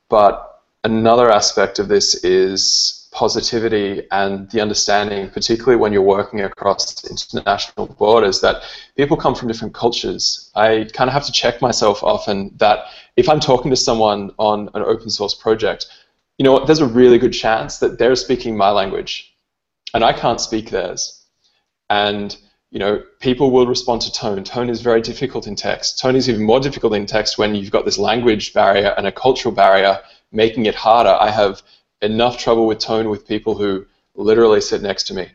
[0.10, 7.04] But another aspect of this is positivity and the understanding, particularly when you're working across
[7.06, 8.64] international borders, that
[8.96, 10.50] people come from different cultures.
[10.56, 12.86] I kind of have to check myself often that
[13.18, 15.88] if I'm talking to someone on an open source project,
[16.38, 19.36] you know what, there's a really good chance that they're speaking my language
[19.94, 21.24] and I can't speak theirs.
[21.90, 22.36] And
[22.72, 24.42] you know, people will respond to tone.
[24.46, 26.00] Tone is very difficult in text.
[26.00, 29.12] Tone is even more difficult in text when you've got this language barrier and a
[29.12, 30.00] cultural barrier
[30.32, 31.18] making it harder.
[31.20, 31.62] I have
[32.02, 33.86] enough trouble with tone with people who
[34.16, 35.30] literally sit next to me.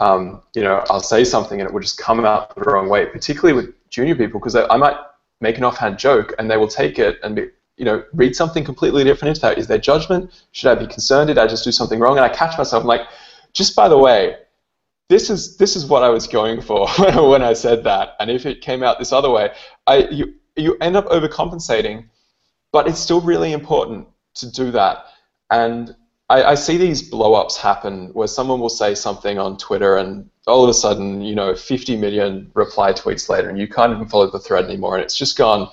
[0.00, 3.06] Um, you know, I'll say something and it will just come out the wrong way,
[3.06, 4.96] particularly with junior people, because I might
[5.40, 8.64] make an offhand joke and they will take it and be, you know, read something
[8.64, 9.58] completely different into that.
[9.58, 10.30] Is there judgment?
[10.52, 11.28] Should I be concerned?
[11.28, 12.16] Did I just do something wrong?
[12.16, 13.02] And I catch myself, I'm like,
[13.52, 14.36] just by the way,
[15.08, 16.86] this is this is what I was going for
[17.30, 18.14] when I said that.
[18.20, 19.50] And if it came out this other way,
[19.86, 22.08] I you you end up overcompensating,
[22.72, 25.06] but it's still really important to do that.
[25.50, 25.94] And
[26.28, 30.64] I, I see these blow-ups happen where someone will say something on Twitter and all
[30.64, 34.30] of a sudden, you know, 50 million reply tweets later, and you can't even follow
[34.30, 35.70] the thread anymore, and it's just gone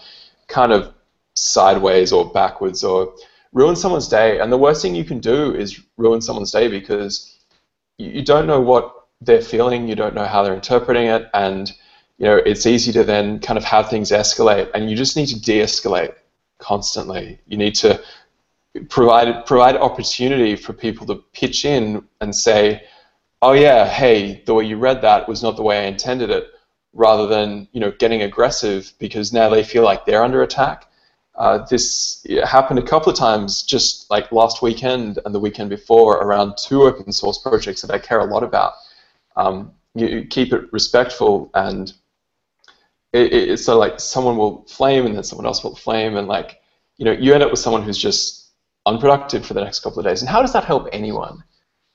[0.47, 0.93] kind of
[1.33, 3.13] sideways or backwards or
[3.53, 4.39] ruin someone's day.
[4.39, 7.37] And the worst thing you can do is ruin someone's day because
[7.97, 11.71] you, you don't know what they're feeling, you don't know how they're interpreting it, and
[12.17, 15.27] you know it's easy to then kind of have things escalate, and you just need
[15.27, 16.13] to de-escalate
[16.59, 17.39] constantly.
[17.47, 18.01] You need to
[18.89, 22.83] provide provide opportunity for people to pitch in and say,
[23.41, 26.47] "Oh yeah, hey, the way you read that was not the way I intended it,"
[26.93, 30.87] rather than you know getting aggressive because now they feel like they're under attack.
[31.35, 36.17] Uh, this happened a couple of times just like last weekend and the weekend before
[36.19, 38.73] around two open source projects that I care a lot about
[39.35, 41.91] um, you, keep it respectful and
[43.13, 46.27] it, it, it's so like someone will flame and then someone else will flame and
[46.27, 46.61] like
[46.97, 48.44] you know you end up with someone who's just
[48.85, 51.43] unproductive for the next couple of days and how does that help anyone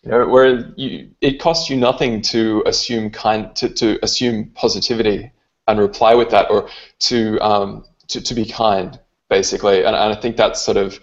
[0.02, 5.30] you know where you, it costs you nothing to assume kind to, to assume positivity
[5.68, 6.68] and reply with that or
[6.98, 10.98] to um, to, to be kind basically and, and I think that's sort of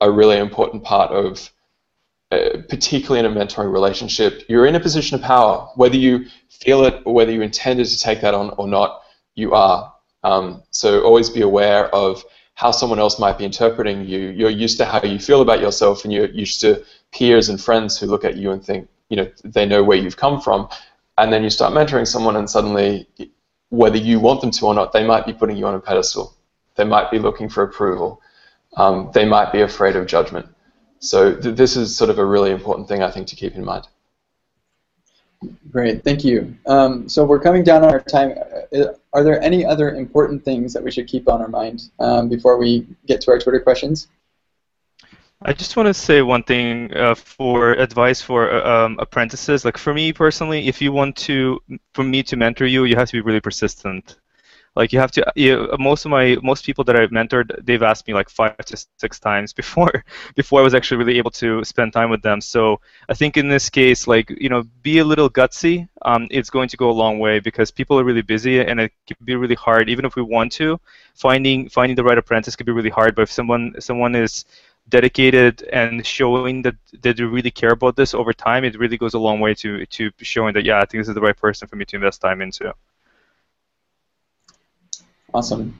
[0.00, 1.50] a really important part of
[2.32, 5.68] uh, particularly in a mentoring relationship, you're in a position of power.
[5.74, 9.02] Whether you feel it or whether you intended to take that on or not,
[9.34, 9.92] you are.
[10.24, 12.24] Um, so always be aware of
[12.54, 14.28] how someone else might be interpreting you.
[14.30, 17.98] You're used to how you feel about yourself, and you're used to peers and friends
[17.98, 20.68] who look at you and think, you know, they know where you've come from.
[21.18, 23.08] And then you start mentoring someone, and suddenly,
[23.68, 26.34] whether you want them to or not, they might be putting you on a pedestal.
[26.76, 28.20] They might be looking for approval.
[28.76, 30.46] Um, they might be afraid of judgment.
[31.00, 33.64] So th this is sort of a really important thing I think to keep in
[33.64, 33.88] mind.
[35.70, 36.54] Great, thank you.
[36.66, 38.36] Um, so we're coming down on our time.
[38.76, 42.28] Uh, are there any other important things that we should keep on our mind um,
[42.28, 44.08] before we get to our Twitter questions?
[45.44, 49.64] I just want to say one thing uh, for advice for uh, um, apprentices.
[49.64, 51.60] Like for me personally, if you want to,
[51.94, 54.18] for me to mentor you, you have to be really persistent.
[54.74, 55.32] Like you have to.
[55.36, 58.86] You, most of my most people that I've mentored, they've asked me like five to
[58.98, 60.04] six times before
[60.34, 62.40] before I was actually really able to spend time with them.
[62.40, 65.88] So I think in this case, like you know, be a little gutsy.
[66.02, 68.92] Um, it's going to go a long way because people are really busy and it
[69.06, 69.90] can be really hard.
[69.90, 70.80] Even if we want to,
[71.14, 73.14] finding finding the right apprentice can be really hard.
[73.14, 74.46] But if someone someone is
[74.88, 79.14] dedicated and showing that, that they really care about this over time, it really goes
[79.14, 81.68] a long way to to showing that yeah, I think this is the right person
[81.68, 82.72] for me to invest time into.
[85.34, 85.78] Awesome.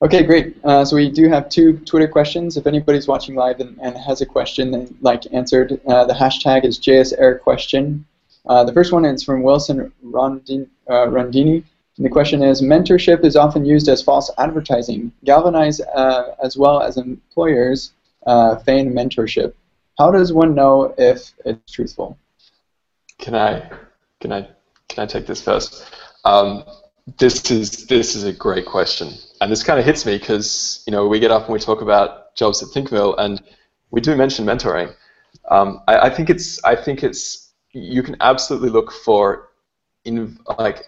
[0.00, 0.56] Okay, great.
[0.64, 2.56] Uh, so we do have two Twitter questions.
[2.56, 6.64] If anybody's watching live and, and has a question they'd like answered, uh, the hashtag
[6.64, 8.04] is JSAirQuestion.
[8.46, 11.64] Uh, the first one is from Wilson Rondini, uh, Rondini.
[11.96, 15.10] And the question is, mentorship is often used as false advertising.
[15.24, 17.92] Galvanize uh, as well as employers
[18.24, 19.52] uh, feign mentorship.
[19.98, 22.16] How does one know if it's truthful?
[23.18, 23.68] Can I,
[24.20, 24.48] can I,
[24.88, 25.84] can I take this first?
[26.24, 26.62] Um,
[27.16, 30.90] this is this is a great question, and this kind of hits me because you
[30.90, 33.42] know we get up and we talk about jobs at ThinkMill, and
[33.90, 34.94] we do mention mentoring.
[35.50, 39.48] Um, I, I, think it's I think it's you can absolutely look for
[40.04, 40.84] in like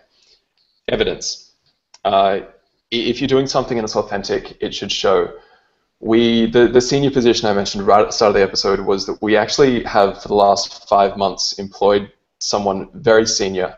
[0.88, 1.52] evidence.
[2.04, 2.40] Uh,
[2.90, 5.32] if you're doing something and it's authentic, it should show.
[6.00, 9.06] We the, the senior position I mentioned right at the start of the episode was
[9.06, 13.76] that we actually have for the last five months employed someone very senior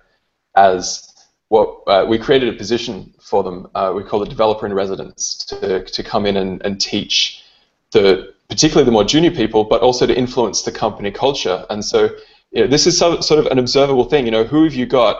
[0.56, 1.11] as
[1.52, 3.68] what uh, we created a position for them.
[3.74, 7.44] Uh, we call it developer in residence to, to come in and, and teach
[7.90, 11.66] the particularly the more junior people, but also to influence the company culture.
[11.68, 12.08] And so,
[12.52, 14.24] you know, this is so, sort of an observable thing.
[14.24, 15.16] You know, who have you got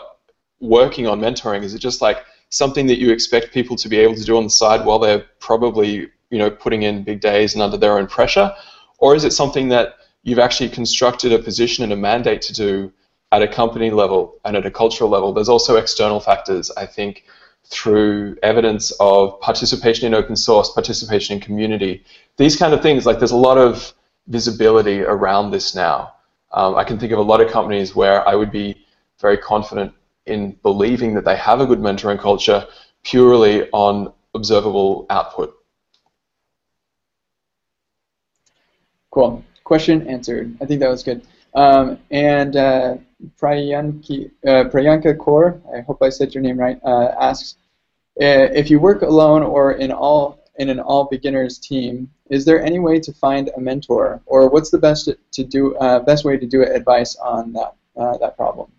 [0.59, 1.65] working on mentoring?
[1.65, 4.45] Is it just like something that you expect people to be able to do on
[4.45, 8.07] the side while they're probably you know putting in big days and under their own
[8.07, 8.51] pressure,
[8.97, 12.91] or is it something that you've actually constructed a position and a mandate to do
[13.33, 15.33] at a company level and at a cultural level?
[15.33, 17.25] There's also external factors, I think,
[17.65, 22.05] through evidence of participation in open source, participation in community,
[22.37, 23.07] these kind of things.
[23.07, 23.93] Like there's a lot of
[24.29, 26.13] visibility around this now.
[26.53, 28.85] Um, I can think of a lot of companies where I would be
[29.21, 29.95] very confident
[30.27, 32.67] in believing that they have a good mentoring culture
[33.03, 35.55] purely on observable output.
[39.11, 39.45] Cool.
[39.65, 40.57] Question answered.
[40.61, 41.27] I think that was good.
[41.55, 42.97] Um, and uh,
[43.41, 47.57] Prayanki, uh, Prayanka Kaur, I hope I said your name right, uh, asks,
[48.21, 52.63] uh, if you work alone or in all in an all beginners team, is there
[52.63, 56.37] any way to find a mentor, or what's the best to do uh, best way
[56.37, 56.63] to do?
[56.63, 58.71] Advice on that uh, that problem.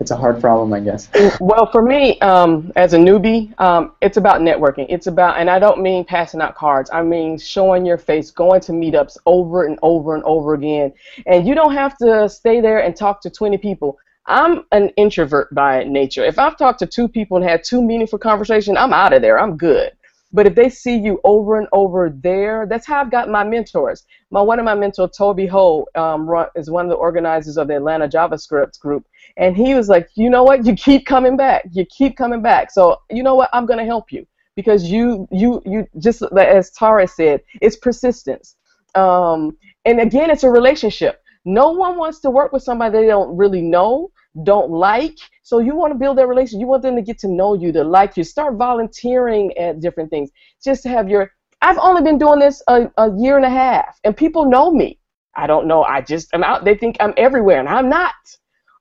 [0.00, 1.08] It's a hard problem, I guess.
[1.40, 4.86] well, for me, um, as a newbie, um, it's about networking.
[4.88, 6.88] It's about, and I don't mean passing out cards.
[6.92, 10.92] I mean showing your face, going to meetups over and over and over again.
[11.26, 13.98] And you don't have to stay there and talk to 20 people.
[14.26, 16.24] I'm an introvert by nature.
[16.24, 19.40] If I've talked to two people and had two meaningful conversations, I'm out of there.
[19.40, 19.92] I'm good.
[20.32, 24.04] But if they see you over and over there, that's how I've got my mentors.
[24.30, 27.76] My one of my mentors, Toby Ho, um, is one of the organizers of the
[27.76, 29.06] Atlanta JavaScript group,
[29.38, 30.66] and he was like, you know what?
[30.66, 31.64] You keep coming back.
[31.72, 32.70] You keep coming back.
[32.70, 33.48] So you know what?
[33.52, 38.56] I'm gonna help you because you you you just as Taras said, it's persistence.
[38.94, 39.56] Um,
[39.86, 41.22] and again, it's a relationship.
[41.44, 44.10] No one wants to work with somebody they don't really know
[44.42, 45.16] don't like.
[45.42, 46.60] So you want to build that relationship.
[46.60, 48.24] You want them to get to know you, to like you.
[48.24, 50.30] Start volunteering at different things.
[50.62, 51.32] Just to have your.
[51.60, 54.98] I've only been doing this a, a year and a half, and people know me.
[55.34, 55.82] I don't know.
[55.82, 56.64] I just am out.
[56.64, 58.14] They think I'm everywhere, and I'm not.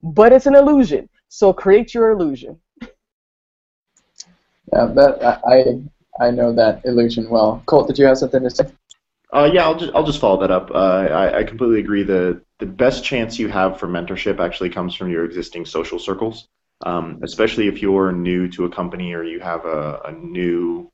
[0.03, 1.09] But it's an illusion.
[1.29, 2.59] So create your illusion.
[4.73, 7.63] Yeah, that I I know that illusion well.
[7.65, 8.65] Colt, did you have something to say?
[9.33, 10.71] Uh, yeah, I'll just I'll just follow that up.
[10.71, 12.03] Uh, I, I completely agree.
[12.03, 16.47] The the best chance you have for mentorship actually comes from your existing social circles,
[16.85, 20.91] um, especially if you're new to a company or you have a, a new,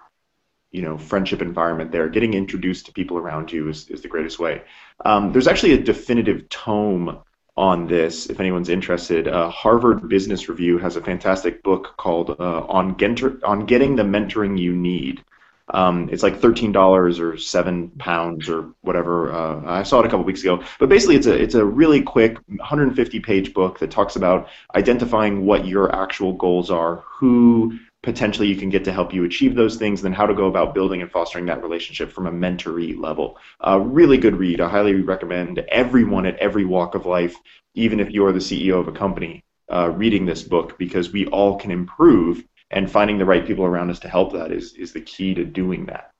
[0.71, 2.09] you know, friendship environment there.
[2.09, 4.61] Getting introduced to people around you is, is the greatest way.
[5.05, 7.19] Um, there's actually a definitive tome
[7.55, 9.27] on this if anyone's interested.
[9.27, 12.97] Uh, Harvard Business Review has a fantastic book called uh, on,
[13.43, 15.23] on Getting the Mentoring You Need.
[15.69, 19.31] Um, it's like thirteen dollars or seven pounds or whatever.
[19.31, 20.63] Uh, I saw it a couple weeks ago.
[20.79, 25.45] But basically, it's a it's a really quick 150 page book that talks about identifying
[25.45, 29.77] what your actual goals are, who potentially you can get to help you achieve those
[29.77, 32.99] things, and then how to go about building and fostering that relationship from a mentoree
[32.99, 33.37] level.
[33.65, 34.59] Uh, really good read.
[34.59, 37.35] I highly recommend everyone at every walk of life,
[37.73, 41.57] even if you're the CEO of a company, uh, reading this book because we all
[41.57, 42.43] can improve
[42.73, 45.45] and finding the right people around us to help that is, is the key to
[45.45, 46.11] doing that.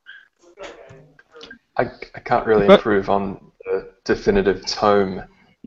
[1.76, 1.86] I,
[2.16, 5.24] I can't really improve on the definitive tome,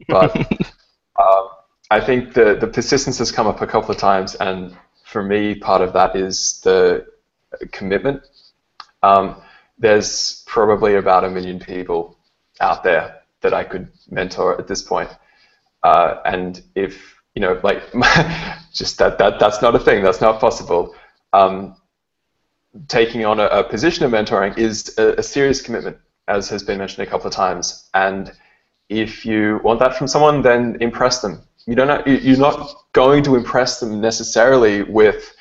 [0.08, 0.34] but
[1.20, 1.48] um,
[1.90, 5.56] I think the, the persistence has come up a couple of times, and for me,
[5.56, 7.06] part of that is the
[7.72, 8.22] commitment.
[9.02, 9.42] Um,
[9.78, 12.16] there's probably about a million people
[12.60, 15.10] out there that I could mentor at this point.
[15.82, 17.82] Uh, and if you know, like
[18.72, 20.02] just that that that's not a thing.
[20.02, 20.96] That's not possible.
[21.34, 21.76] Um,
[22.88, 26.78] taking on a, a, position of mentoring is a, a, serious commitment, as has been
[26.78, 27.90] mentioned a couple of times.
[27.94, 28.32] And
[28.88, 31.42] if you want that from someone, then impress them.
[31.66, 32.06] You don't.
[32.06, 35.34] You're not going to impress them necessarily with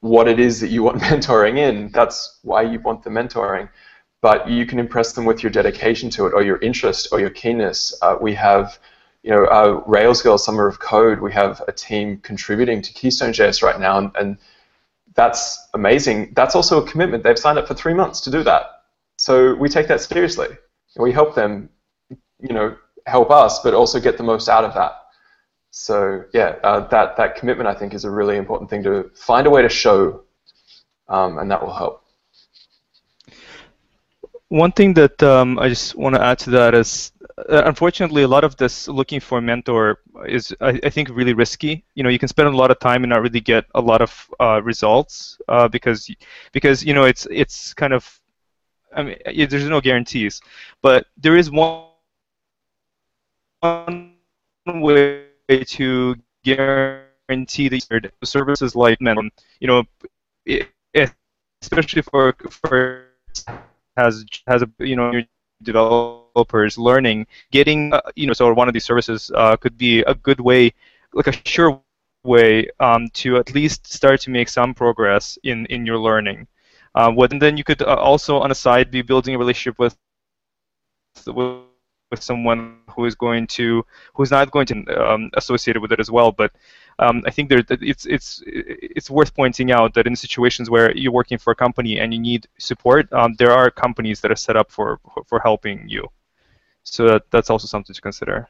[0.00, 1.90] what it is that you want mentoring in.
[1.92, 3.70] That's why you want the mentoring.
[4.20, 7.30] But you can impress them with your dedication to it, or your interest, or your
[7.30, 7.96] keenness.
[8.02, 8.78] Uh, we have
[9.24, 13.62] you know, uh, Rails Summer of Code, we have a team contributing to Keystone JS
[13.62, 14.38] right now, and, and
[15.14, 16.34] that's amazing.
[16.34, 17.24] That's also a commitment.
[17.24, 18.82] They've signed up for three months to do that.
[19.16, 20.48] So we take that seriously.
[20.96, 21.70] We help them,
[22.10, 24.92] you know, help us, but also get the most out of that.
[25.70, 29.46] So yeah, uh, that that commitment I think is a really important thing to find
[29.46, 30.24] a way to show,
[31.08, 32.04] um, and that will help.
[34.48, 37.10] One thing that um, I just want to add to that is
[37.48, 41.84] unfortunately, a lot of this looking for a mentor is, I, I, think, really risky.
[41.94, 44.02] You know, you can spend a lot of time and not really get a lot
[44.02, 46.10] of uh, results uh, because,
[46.52, 48.20] because you know, it's it's kind of,
[48.94, 49.16] I mean,
[49.48, 50.40] there's no guarantees,
[50.82, 51.88] but there is one
[53.60, 54.14] one
[54.66, 55.24] way
[55.66, 59.28] to guarantee that services like, mentor.
[59.60, 59.82] you know,
[61.62, 63.06] especially for for
[63.96, 68.84] has has a you know developers learning, getting uh, you know so one of these
[68.84, 70.72] services uh, could be a good way,
[71.12, 71.80] like a sure
[72.24, 76.46] way um, to at least start to make some progress in in your learning.
[76.94, 79.78] Uh, what, and then you could uh, also on the side be building a relationship
[79.78, 79.96] with
[81.26, 81.62] with,
[82.10, 86.10] with someone who is going to who's not going to um, associated with it as
[86.10, 86.32] well.
[86.32, 86.52] But
[86.98, 91.12] um, I think there, it's it's it's worth pointing out that in situations where you're
[91.12, 94.56] working for a company and you need support, um, there are companies that are set
[94.56, 96.08] up for for helping you.
[96.84, 98.48] So that, that's also something to consider.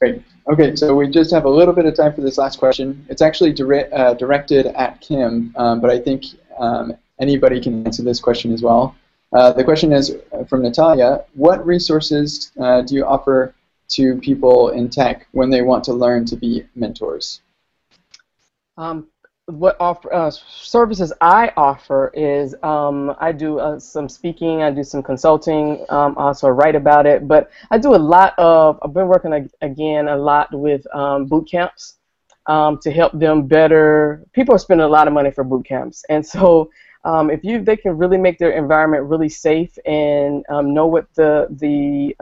[0.00, 0.22] Great.
[0.50, 3.04] Okay, so we just have a little bit of time for this last question.
[3.10, 6.24] It's actually dire uh, directed at Kim, um, but I think
[6.58, 8.96] um, anybody can answer this question as well.
[9.32, 13.54] Uh, the question is uh, from Natalia, what resources uh, do you offer
[13.90, 17.42] to people in tech when they want to learn to be mentors?
[18.78, 19.08] Um,
[19.50, 24.82] what offer, uh, services I offer is um, I do uh, some speaking, I do
[24.82, 29.08] some consulting, um, also write about it, but I do a lot of, I've been
[29.08, 31.98] working again a lot with um, boot camps
[32.46, 34.24] um, to help them better.
[34.32, 36.70] People are spending a lot of money for boot camps, and so
[37.04, 41.06] um, if you they can really make their environment really safe and um, know what
[41.14, 42.14] the the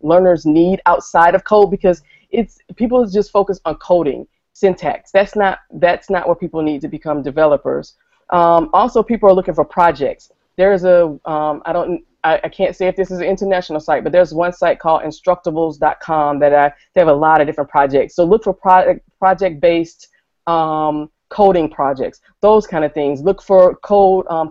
[0.00, 5.58] learners need outside of code because it's people just focus on coding syntax that's not
[5.74, 7.94] that's not what people need to become developers
[8.30, 12.74] um, also people are looking for projects there's a um, I don't I, I, can't
[12.74, 16.72] say if this is an international site but there's one site called instructables.com that I
[16.94, 20.08] they have a lot of different projects so look for project project based
[20.46, 23.20] um, coding projects, those kind of things.
[23.20, 24.50] Look for code um,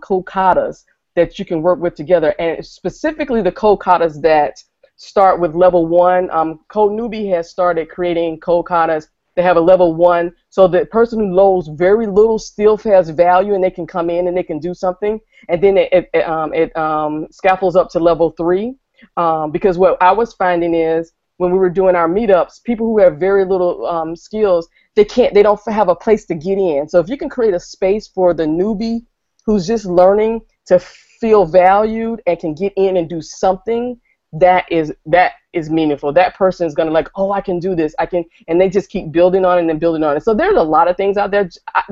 [1.16, 4.62] that you can work with together, and specifically the code katas that
[4.98, 6.30] start with level one.
[6.32, 9.08] Um, CodeNewbie has started creating code katas.
[9.36, 13.56] They have a level one, so the person who loads very little still has value,
[13.56, 15.20] and they can come in and they can do something,
[15.50, 18.76] and then it it, um, it um, scaffolds up to level three.
[19.18, 23.00] Um, because what I was finding is when we were doing our meetups, people who
[23.00, 26.88] have very little um, skills, they can't, they don't have a place to get in.
[26.88, 29.06] So if you can create a space for the newbie
[29.46, 34.00] who's just learning to feel valued and can get in and do something,
[34.34, 36.12] that is that is meaningful.
[36.12, 37.96] That person is gonna like, oh, I can do this.
[38.00, 40.24] I can, and they just keep building on it and building on it.
[40.24, 41.50] So there's a lot of things out there.
[41.74, 41.84] I,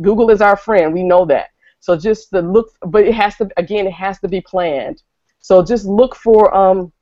[0.00, 0.94] Google is our friend.
[0.94, 1.48] We know that.
[1.80, 5.02] So just the look, but it has to again, it has to be planned.
[5.40, 6.92] So just look for um,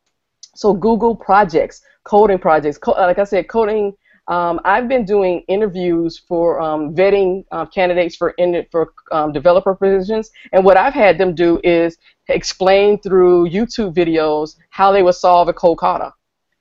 [0.54, 2.78] so Google projects, coding projects.
[2.78, 3.94] Co- like I said, coding.
[4.28, 9.74] Um, I've been doing interviews for um, vetting uh, candidates for in, for um, developer
[9.74, 11.96] positions, and what I've had them do is
[12.28, 16.12] explain through YouTube videos how they would solve a code kata,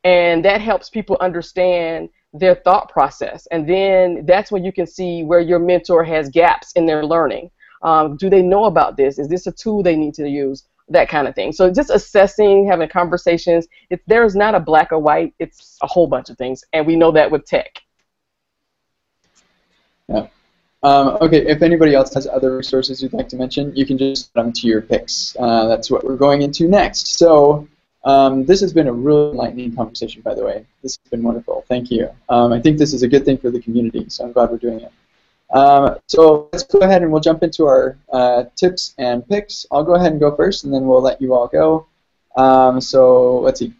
[0.03, 5.23] and that helps people understand their thought process, and then that's when you can see
[5.23, 7.49] where your mentor has gaps in their learning.
[7.81, 9.17] Um, do they know about this?
[9.17, 10.67] Is this a tool they need to use?
[10.89, 11.51] That kind of thing.
[11.51, 13.67] So just assessing, having conversations.
[13.89, 16.95] If there's not a black or white, it's a whole bunch of things, and we
[16.95, 17.81] know that with tech.
[20.07, 20.27] Yeah.
[20.83, 24.29] Um, okay, if anybody else has other resources you'd like to mention, you can just
[24.35, 25.35] add them to your picks.
[25.39, 27.17] Uh, that's what we're going into next.
[27.17, 27.67] So
[28.03, 30.63] um, this has been a really enlightening conversation, by the way.
[30.83, 31.65] This has been wonderful.
[31.67, 32.09] Thank you.
[32.29, 34.57] Um, I think this is a good thing for the community, so I'm glad we're
[34.57, 34.91] doing it.
[35.55, 39.65] Um, so let's go ahead and we'll jump into our uh, tips and picks.
[39.71, 41.87] I'll go ahead and go first, and then we'll let you all go.
[42.35, 43.73] Um, so let's see.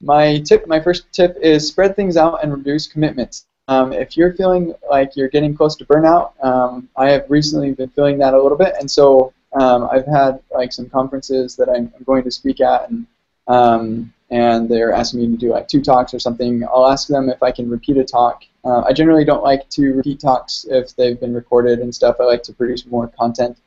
[0.00, 3.46] My tip, my first tip is spread things out and reduce commitments.
[3.66, 7.90] Um, if you're feeling like you're getting close to burnout, um, I have recently been
[7.90, 11.92] feeling that a little bit, and so um, I've had like some conferences that I'm,
[11.96, 13.06] I'm going to speak at, and
[13.48, 17.28] um, and they're asking me to do like two talks or something, I'll ask them
[17.28, 18.44] if I can repeat a talk.
[18.64, 22.16] Uh, I generally don't like to repeat talks if they've been recorded and stuff.
[22.20, 23.58] I like to produce more content.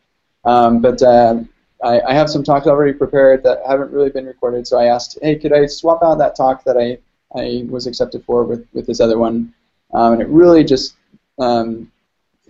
[0.45, 1.39] Um, but uh,
[1.83, 5.17] I, I, have some talks already prepared that haven't really been recorded, so I asked,
[5.21, 6.97] hey, could I swap out that talk that I,
[7.37, 9.53] I was accepted for with, with this other one?
[9.93, 10.95] Um, and it really just,
[11.39, 11.91] um,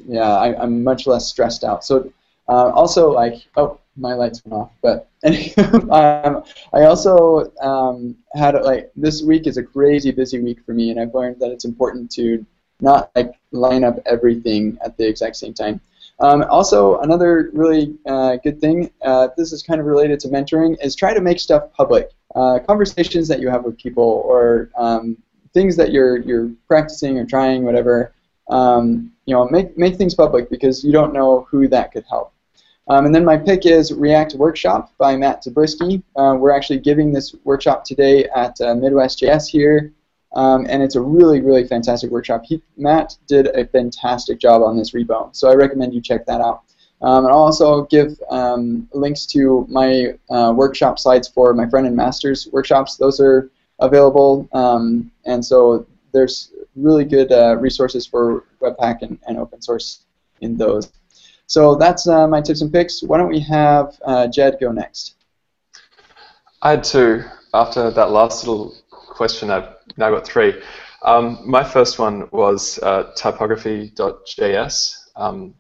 [0.08, 1.86] yeah, I, am much less stressed out.
[1.86, 2.12] So
[2.50, 4.72] uh, also, like, oh, my lights went off.
[4.82, 5.10] But
[5.92, 10.92] um, I also um, had like this week is a crazy busy week for me,
[10.92, 12.46] and I've learned that it's important to
[12.82, 15.80] not like line up everything at the exact same time.
[16.20, 20.78] Um, also, another really uh, good thing, uh, this is kind of related to mentoring,
[20.84, 22.12] is try to make stuff public.
[22.36, 25.18] Uh, conversations that you have with people or um,
[25.54, 28.14] things that you're you're practicing or trying, whatever.
[28.50, 32.34] Um, you know, make make things public because you don't know who that could help.
[32.88, 36.04] Um, and then my pick is React Workshop by Matt Zabriskie.
[36.16, 39.94] Uh, we're actually giving this workshop today at uh, Midwest JS here,
[40.36, 42.44] um, and it's a really, really fantastic workshop.
[42.46, 46.42] He, Matt did a fantastic job on this repo, so I recommend you check that
[46.42, 46.64] out.
[47.02, 51.96] Um, and I'll also give um, links to my uh, workshop slides for my Frontend
[51.96, 52.98] Masters workshops.
[52.98, 59.38] Those are available, um, and so there's really good uh, resources for Webpack and, and
[59.38, 60.04] open source
[60.42, 60.92] in those.
[61.48, 63.04] So that's uh, my tips and picks.
[63.04, 65.16] Why don't we have uh, Jed go next?
[66.62, 67.24] I had two.
[67.54, 70.62] After that last little question, I've now got three.
[71.04, 74.96] Um, my first one was uh, typography.js.
[75.16, 75.54] Um,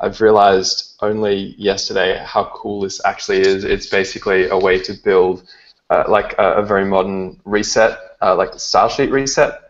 [0.00, 3.62] I've realized only yesterday how cool this actually is.
[3.62, 5.44] It's basically a way to build
[5.90, 9.60] uh, like a, a, very modern reset, uh, like the style sheet reset,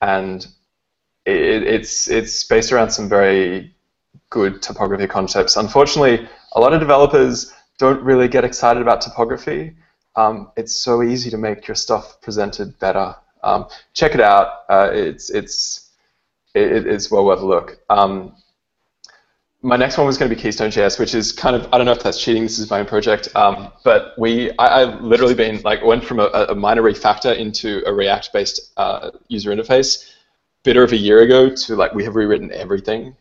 [0.00, 0.46] and
[1.24, 3.71] it, it's it's based around some very
[4.32, 5.56] good typography concepts.
[5.56, 9.76] Unfortunately, a lot of developers don't really get excited about typography.
[10.16, 13.14] Um, it's so easy to make your stuff presented better.
[13.44, 14.48] Um, check it out.
[14.68, 15.90] Uh, it's it's
[16.54, 17.78] it, it's well worth a look.
[17.90, 18.34] Um,
[19.64, 21.92] my next one was going to be Keystone.js, which is kind of I don't know
[21.92, 22.42] if that's cheating.
[22.42, 26.20] This is my own project, um, but we I, have literally been like went from
[26.20, 30.10] a, a minor refactor into a React-based uh, user interface
[30.64, 33.16] bit of a year ago to like we have rewritten everything,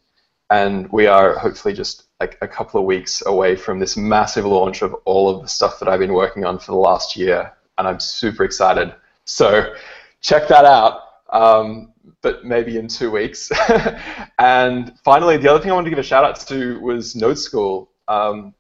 [0.52, 4.84] and we are hopefully just like a couple of weeks away from this massive launch
[4.84, 7.88] of all of the stuff that I've been working on for the last year, and
[7.88, 8.94] I'm super excited.
[9.26, 9.74] So
[10.22, 11.02] check that out.
[11.32, 13.52] Um, but maybe in two weeks.
[14.40, 17.40] and finally, the other thing I wanted to give a shout out to was Node
[17.40, 17.90] School.
[18.08, 18.54] Um,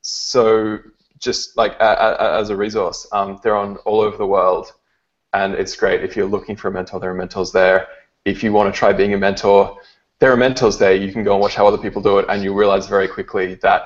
[0.00, 0.78] so
[1.18, 4.72] just like a, a, as a resource, um, they're on all over the world,
[5.32, 6.02] and it's great.
[6.02, 7.88] If you're looking for a mentor, there are mentors there.
[8.24, 9.78] If you want to try being a mentor,
[10.20, 10.94] there are mentors there.
[10.94, 13.54] You can go and watch how other people do it, and you realize very quickly
[13.56, 13.82] that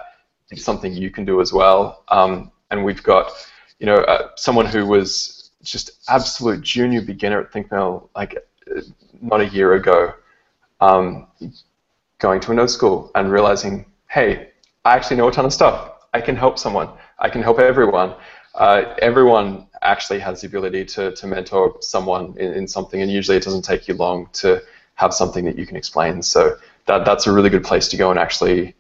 [0.51, 2.05] it's something you can do as well.
[2.09, 3.33] Um, and we've got,
[3.79, 8.37] you know, uh, someone who was just absolute junior beginner at ThinkMill, like
[9.20, 10.14] not a year ago,
[10.81, 11.26] um,
[12.18, 14.51] going to a node school and realizing, hey,
[14.85, 15.93] I actually know a ton of stuff.
[16.14, 16.89] I can help someone.
[17.18, 18.14] I can help everyone.
[18.55, 23.37] Uh, everyone actually has the ability to, to mentor someone in, in something, and usually
[23.37, 24.62] it doesn't take you long to
[24.99, 26.22] have something that you can explain.
[26.22, 28.74] So that, that's a really good place to go and actually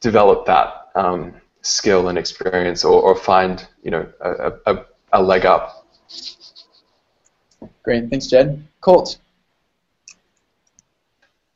[0.00, 5.46] develop that um, skill and experience or, or find you know a, a, a leg
[5.46, 5.80] up
[7.82, 8.66] Great, thanks, Jed.
[8.80, 9.18] Colt.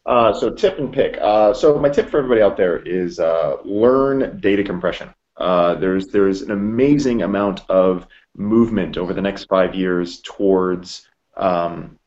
[0.07, 1.16] Uh, so tip and pick.
[1.20, 5.09] Uh, so my tip for everybody out there is uh, learn data compression.
[5.37, 8.07] Uh, there's there's an amazing amount of
[8.37, 11.99] movement over the next five years towards um,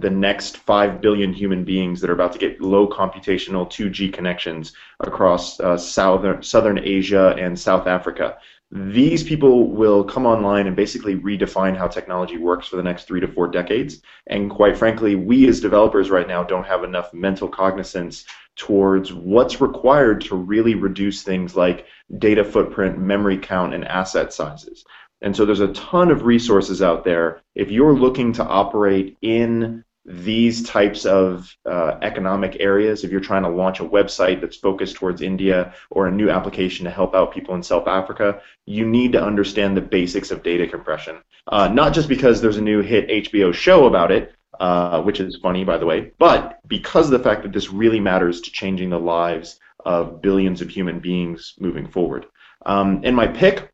[0.00, 4.72] the next five billion human beings that are about to get low computational 2G connections
[5.00, 8.38] across uh, southern southern Asia and South Africa
[8.72, 13.20] these people will come online and basically redefine how technology works for the next three
[13.20, 14.02] to four decades.
[14.26, 18.24] And quite frankly, we as developers right now don't have enough mental cognizance
[18.56, 21.86] towards what's required to really reduce things like
[22.18, 24.84] data footprint, memory count, and asset sizes.
[25.22, 27.42] And so there's a ton of resources out there.
[27.54, 33.42] If you're looking to operate in these types of uh, economic areas, if you're trying
[33.42, 37.34] to launch a website that's focused towards India or a new application to help out
[37.34, 41.16] people in South Africa, you need to understand the basics of data compression.
[41.48, 45.38] Uh, not just because there's a new hit HBO show about it, uh, which is
[45.42, 48.90] funny, by the way, but because of the fact that this really matters to changing
[48.90, 52.26] the lives of billions of human beings moving forward.
[52.64, 53.72] Um, and my pick,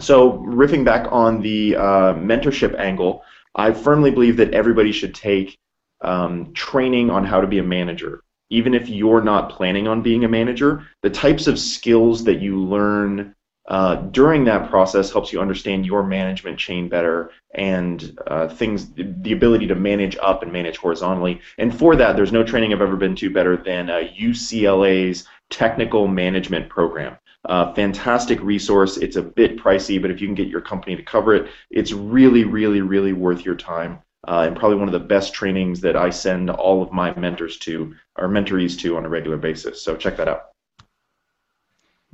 [0.00, 3.22] so riffing back on the uh, mentorship angle,
[3.54, 5.58] I firmly believe that everybody should take
[6.00, 8.22] um, training on how to be a manager.
[8.50, 12.58] Even if you're not planning on being a manager, the types of skills that you
[12.58, 13.34] learn
[13.68, 19.32] uh, during that process helps you understand your management chain better and uh, things, the
[19.32, 21.40] ability to manage up and manage horizontally.
[21.58, 26.08] And for that, there's no training I've ever been to better than uh, UCLA's technical
[26.08, 27.16] management program.
[27.44, 28.96] Uh, fantastic resource.
[28.98, 31.92] It's a bit pricey, but if you can get your company to cover it, it's
[31.92, 34.00] really, really, really worth your time.
[34.28, 37.58] Uh, and probably one of the best trainings that I send all of my mentors
[37.58, 39.82] to, or mentorees to, on a regular basis.
[39.82, 40.50] So check that out.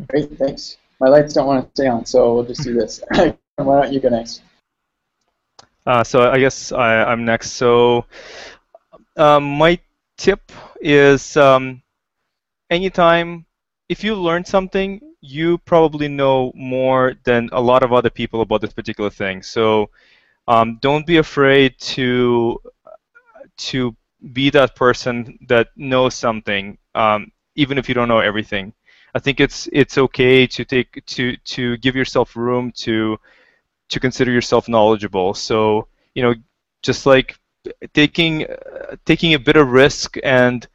[0.09, 0.79] Great, thanks.
[1.01, 3.03] My lights don't want to stay on, so we'll just do this.
[3.57, 4.43] Why don't you go next?
[5.85, 7.53] Uh, so I guess I, am next.
[7.53, 8.05] So
[9.17, 9.79] um, my
[10.17, 11.83] tip is um,
[12.71, 13.47] anytime
[13.89, 18.61] if you learn something, you probably know more than a lot of other people about
[18.61, 19.43] this particular thing.
[19.43, 19.91] So
[20.49, 22.61] um, don't be afraid to
[23.57, 23.97] to
[24.33, 28.73] be that person that knows something, um, even if you don't know everything.
[29.15, 33.19] I think it's it's okay to take to to give yourself room to
[33.89, 35.35] to consider yourself knowledgeable.
[35.35, 36.35] So you know,
[36.83, 37.39] just like
[37.95, 40.67] taking uh, taking a bit of risk and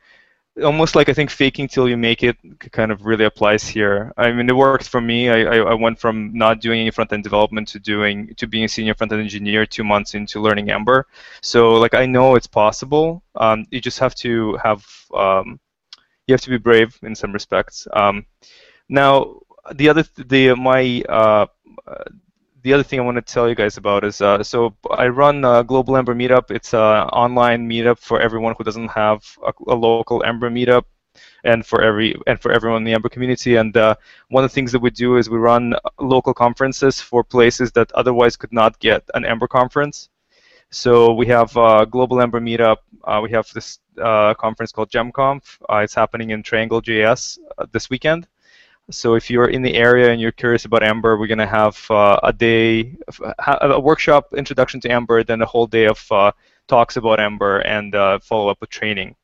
[0.62, 2.38] almost like I think faking till you make it
[2.72, 4.14] kind of really applies here.
[4.18, 5.30] I mean, it worked for me.
[5.30, 8.70] I, I, went from not doing any front end development to doing to being a
[8.70, 11.08] senior front end engineer two months into learning Ember.
[11.42, 13.24] So like I know it's possible.
[13.36, 15.60] Um, you just have to have um,
[16.28, 17.88] you have to be brave in some respects.
[17.94, 18.26] Um,
[18.90, 19.40] now,
[19.74, 21.48] the other the my uh,
[22.64, 25.44] the other thing I want to tell you guys about is uh, so I run
[25.44, 26.50] a Global Ember Meetup.
[26.50, 30.86] It's an online meetup for everyone who doesn't have a, a local Ember meetup
[31.44, 33.58] and for every and for everyone in the Ember community.
[33.58, 33.96] And uh,
[34.30, 37.92] one of the things that we do is we run local conferences for places that
[37.92, 40.10] otherwise could not get an Ember conference.
[40.72, 42.78] So we have uh, Global Ember Meetup.
[43.04, 45.60] Uh, we have this uh, conference called GemConf.
[45.70, 47.38] Uh, it's happening in Triangle JS
[47.72, 48.28] this weekend.
[48.92, 51.80] So if you're in the area and you're curious about Ember, we're going to have
[51.90, 52.98] uh, a day,
[53.48, 56.34] a workshop introduction to Ember, then a whole day of
[56.68, 59.16] talks about Ember and follow up with training.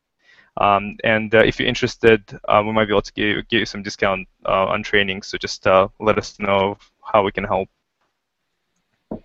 [0.56, 3.66] Um, and uh, if you're interested, uh, we might be able to give, give you
[3.66, 5.22] some discount uh, on training.
[5.22, 7.68] So just let us know how we can help.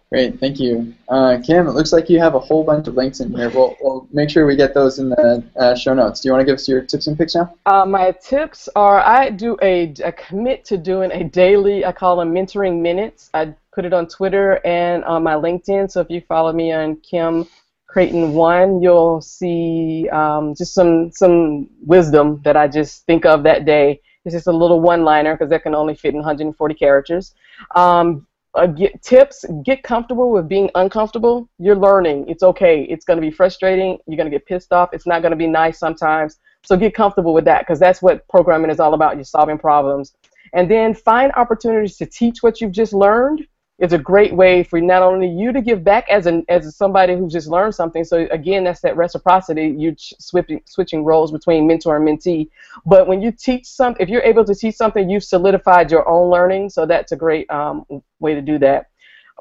[0.10, 0.94] Great, thank you.
[1.10, 3.50] Uh, Kim, it looks like you have a whole bunch of links in here.
[3.50, 6.22] We'll, we'll make sure we get those in the uh, show notes.
[6.22, 7.54] Do you want to give us your tips and picks now?
[7.66, 12.34] Uh, my tips are I do a, commit to doing a daily, I call them
[12.34, 13.30] mentoring minutes.
[13.34, 15.92] I put it on Twitter and on my LinkedIn.
[15.92, 17.46] So if you follow me on Kim
[17.88, 23.66] Crayton One, you'll see um, just some some wisdom that I just think of that
[23.66, 24.00] day.
[24.24, 27.36] It's just a little one-liner because that can only fit in 140 characters.
[27.76, 28.26] Um,
[28.56, 32.28] uh, get tips get comfortable with being uncomfortable you're learning.
[32.28, 32.84] It's okay.
[32.84, 33.98] It's going to be frustrating.
[34.08, 34.90] You're going to get pissed off.
[34.94, 36.40] It's not going to be nice sometimes.
[36.64, 39.16] So get comfortable with that because that's what programming is all about.
[39.16, 40.16] You're solving problems.
[40.54, 43.46] And then find opportunities to teach what you've just learned
[43.78, 47.14] it's a great way for not only you to give back as an as somebody
[47.14, 48.06] who just learned something.
[48.06, 49.76] So again, that's that reciprocity.
[49.78, 52.50] You switching switching roles between mentor and mentee.
[52.86, 56.30] But when you teach some, if you're able to teach something, you've solidified your own
[56.30, 56.70] learning.
[56.70, 57.86] So that's a great um,
[58.20, 58.88] way to do that.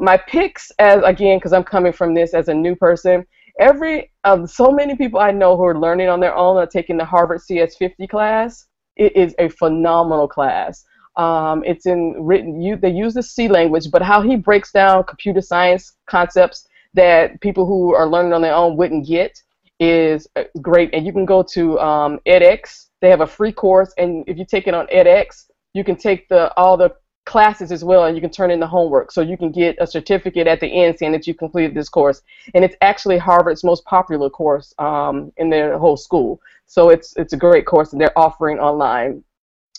[0.01, 3.25] My picks, as again, because I'm coming from this as a new person.
[3.61, 6.97] Every um, so many people I know who are learning on their own are taking
[6.97, 8.67] the Harvard CS50 class.
[8.97, 10.85] It is a phenomenal class.
[11.17, 12.61] Um, it's in written.
[12.61, 17.41] You, they use the C language, but how he breaks down computer science concepts that
[17.41, 19.43] people who are learning on their own wouldn't get
[19.81, 20.91] is uh, great.
[20.93, 22.87] And you can go to um, edX.
[23.01, 26.29] They have a free course, and if you take it on edX, you can take
[26.29, 26.95] the all the
[27.27, 29.11] classes as well, and you can turn in the homework.
[29.11, 32.23] So you can get a certificate at the end saying that you completed this course.
[32.55, 36.41] And it's actually Harvard's most popular course um, in their whole school.
[36.67, 39.23] So it's it's a great course, and they're offering online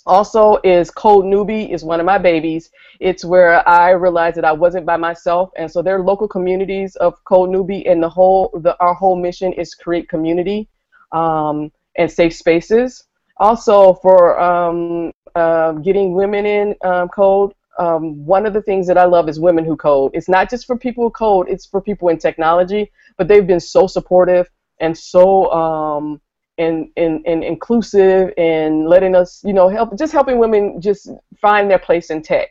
[0.06, 2.70] also is CodeNewbie is one of my babies.
[2.99, 6.95] It's where I realized that I wasn't by myself, and so there are local communities
[6.97, 10.68] of CodeNewbie, and the whole the our whole mission is create community
[11.12, 13.03] um, and safe spaces.
[13.38, 17.53] Also for um, uh, getting women in um, code.
[17.78, 20.12] Um, one of the things that I love is women who code.
[20.14, 22.91] It's not just for people who code; it's for people in technology.
[23.18, 24.49] But they've been so supportive
[24.80, 26.22] and so um,
[26.58, 31.10] and, and, and inclusive and letting us, you know, help just helping women just
[31.41, 32.49] find their place in tech.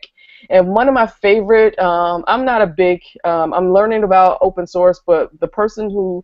[0.49, 4.67] And one of my favorite, um, I'm not a big, um, I'm learning about open
[4.67, 6.23] source, but the person who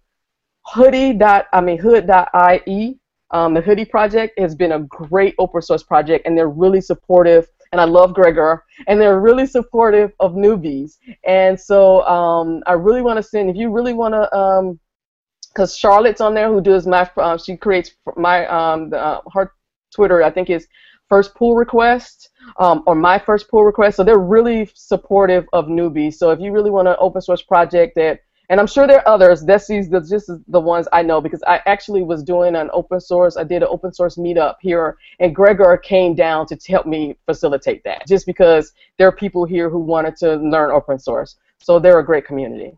[0.65, 2.99] hoodie dot, I mean hood.ie,
[3.32, 7.47] um, the hoodie project has been a great open source project, and they're really supportive.
[7.71, 10.97] And I love Gregor, and they're really supportive of newbies.
[11.25, 14.79] And so um, I really want to send, if you really want to um,
[15.53, 19.53] because Charlotte's on there who does my uh, she creates my um the, uh, her
[19.93, 20.67] Twitter I think is
[21.09, 23.97] first pull request um, or my first pull request.
[23.97, 26.13] So they're really supportive of newbies.
[26.13, 29.07] So if you really want an open source project that and I'm sure there are
[29.07, 32.69] others that's these the, just the ones I know because I actually was doing an
[32.73, 36.86] open source I did an open source meetup here and Gregor came down to help
[36.86, 41.37] me facilitate that just because there are people here who wanted to learn open source.
[41.59, 42.78] So they're a great community.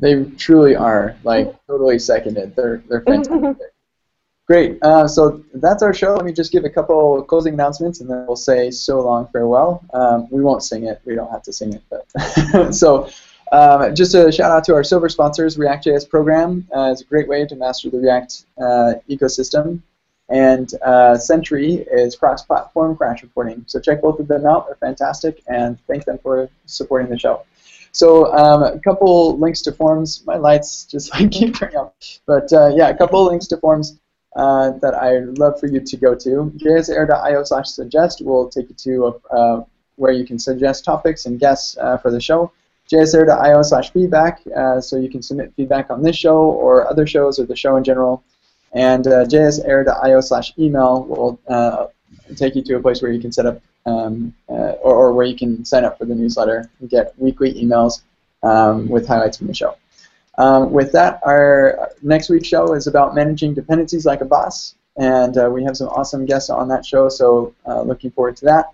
[0.00, 1.16] They truly are.
[1.24, 2.54] Like totally seconded.
[2.56, 3.56] They're they're fantastic.
[4.46, 4.82] Great.
[4.82, 6.14] Uh, so that's our show.
[6.14, 9.84] Let me just give a couple closing announcements, and then we'll say so long farewell.
[9.92, 11.02] Um, we won't sing it.
[11.04, 13.08] We don't have to sing it, but so.
[13.50, 15.56] Um, just a shout out to our silver sponsors.
[15.56, 19.80] React.js program uh, is a great way to master the React uh, ecosystem.
[20.28, 23.64] And uh, Sentry is cross-platform crash reporting.
[23.66, 24.66] So check both of them out.
[24.66, 27.44] They're fantastic, and thank them for supporting the show.
[27.92, 30.24] So um, a couple links to forms.
[30.26, 31.92] My lights just like keep turning off.
[32.26, 33.98] But uh, yeah, a couple links to forms
[34.36, 36.52] uh, that I'd love for you to go to.
[36.56, 39.62] jsair.io slash suggest will take you to uh,
[39.96, 42.52] where you can suggest topics and guests uh, for the show.
[42.90, 47.38] jsair.io slash feedback, uh, so you can submit feedback on this show or other shows
[47.38, 48.22] or the show in general.
[48.72, 51.40] And uh, jsair.io slash email will
[52.36, 55.26] take you to a place where you can set up um, uh, or, or, where
[55.26, 58.02] you can sign up for the newsletter and get weekly emails
[58.42, 59.76] um, with highlights from the show.
[60.36, 64.74] Um, with that, our next week's show is about managing dependencies like a boss.
[64.96, 67.08] and uh, we have some awesome guests on that show.
[67.08, 68.66] So uh, looking forward to that.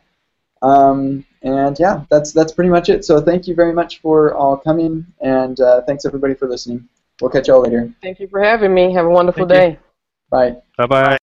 [0.62, 3.05] Um, and yeah, that's that's pretty much it.
[3.05, 6.89] So thank you very much for all coming, and uh, thanks everybody for listening.
[7.20, 7.93] We'll catch y'all later.
[8.03, 8.93] Thank you for having me.
[8.95, 9.77] Have a wonderful Thank you.
[9.77, 9.78] day.
[10.31, 10.57] Bye.
[10.78, 11.19] Bye bye.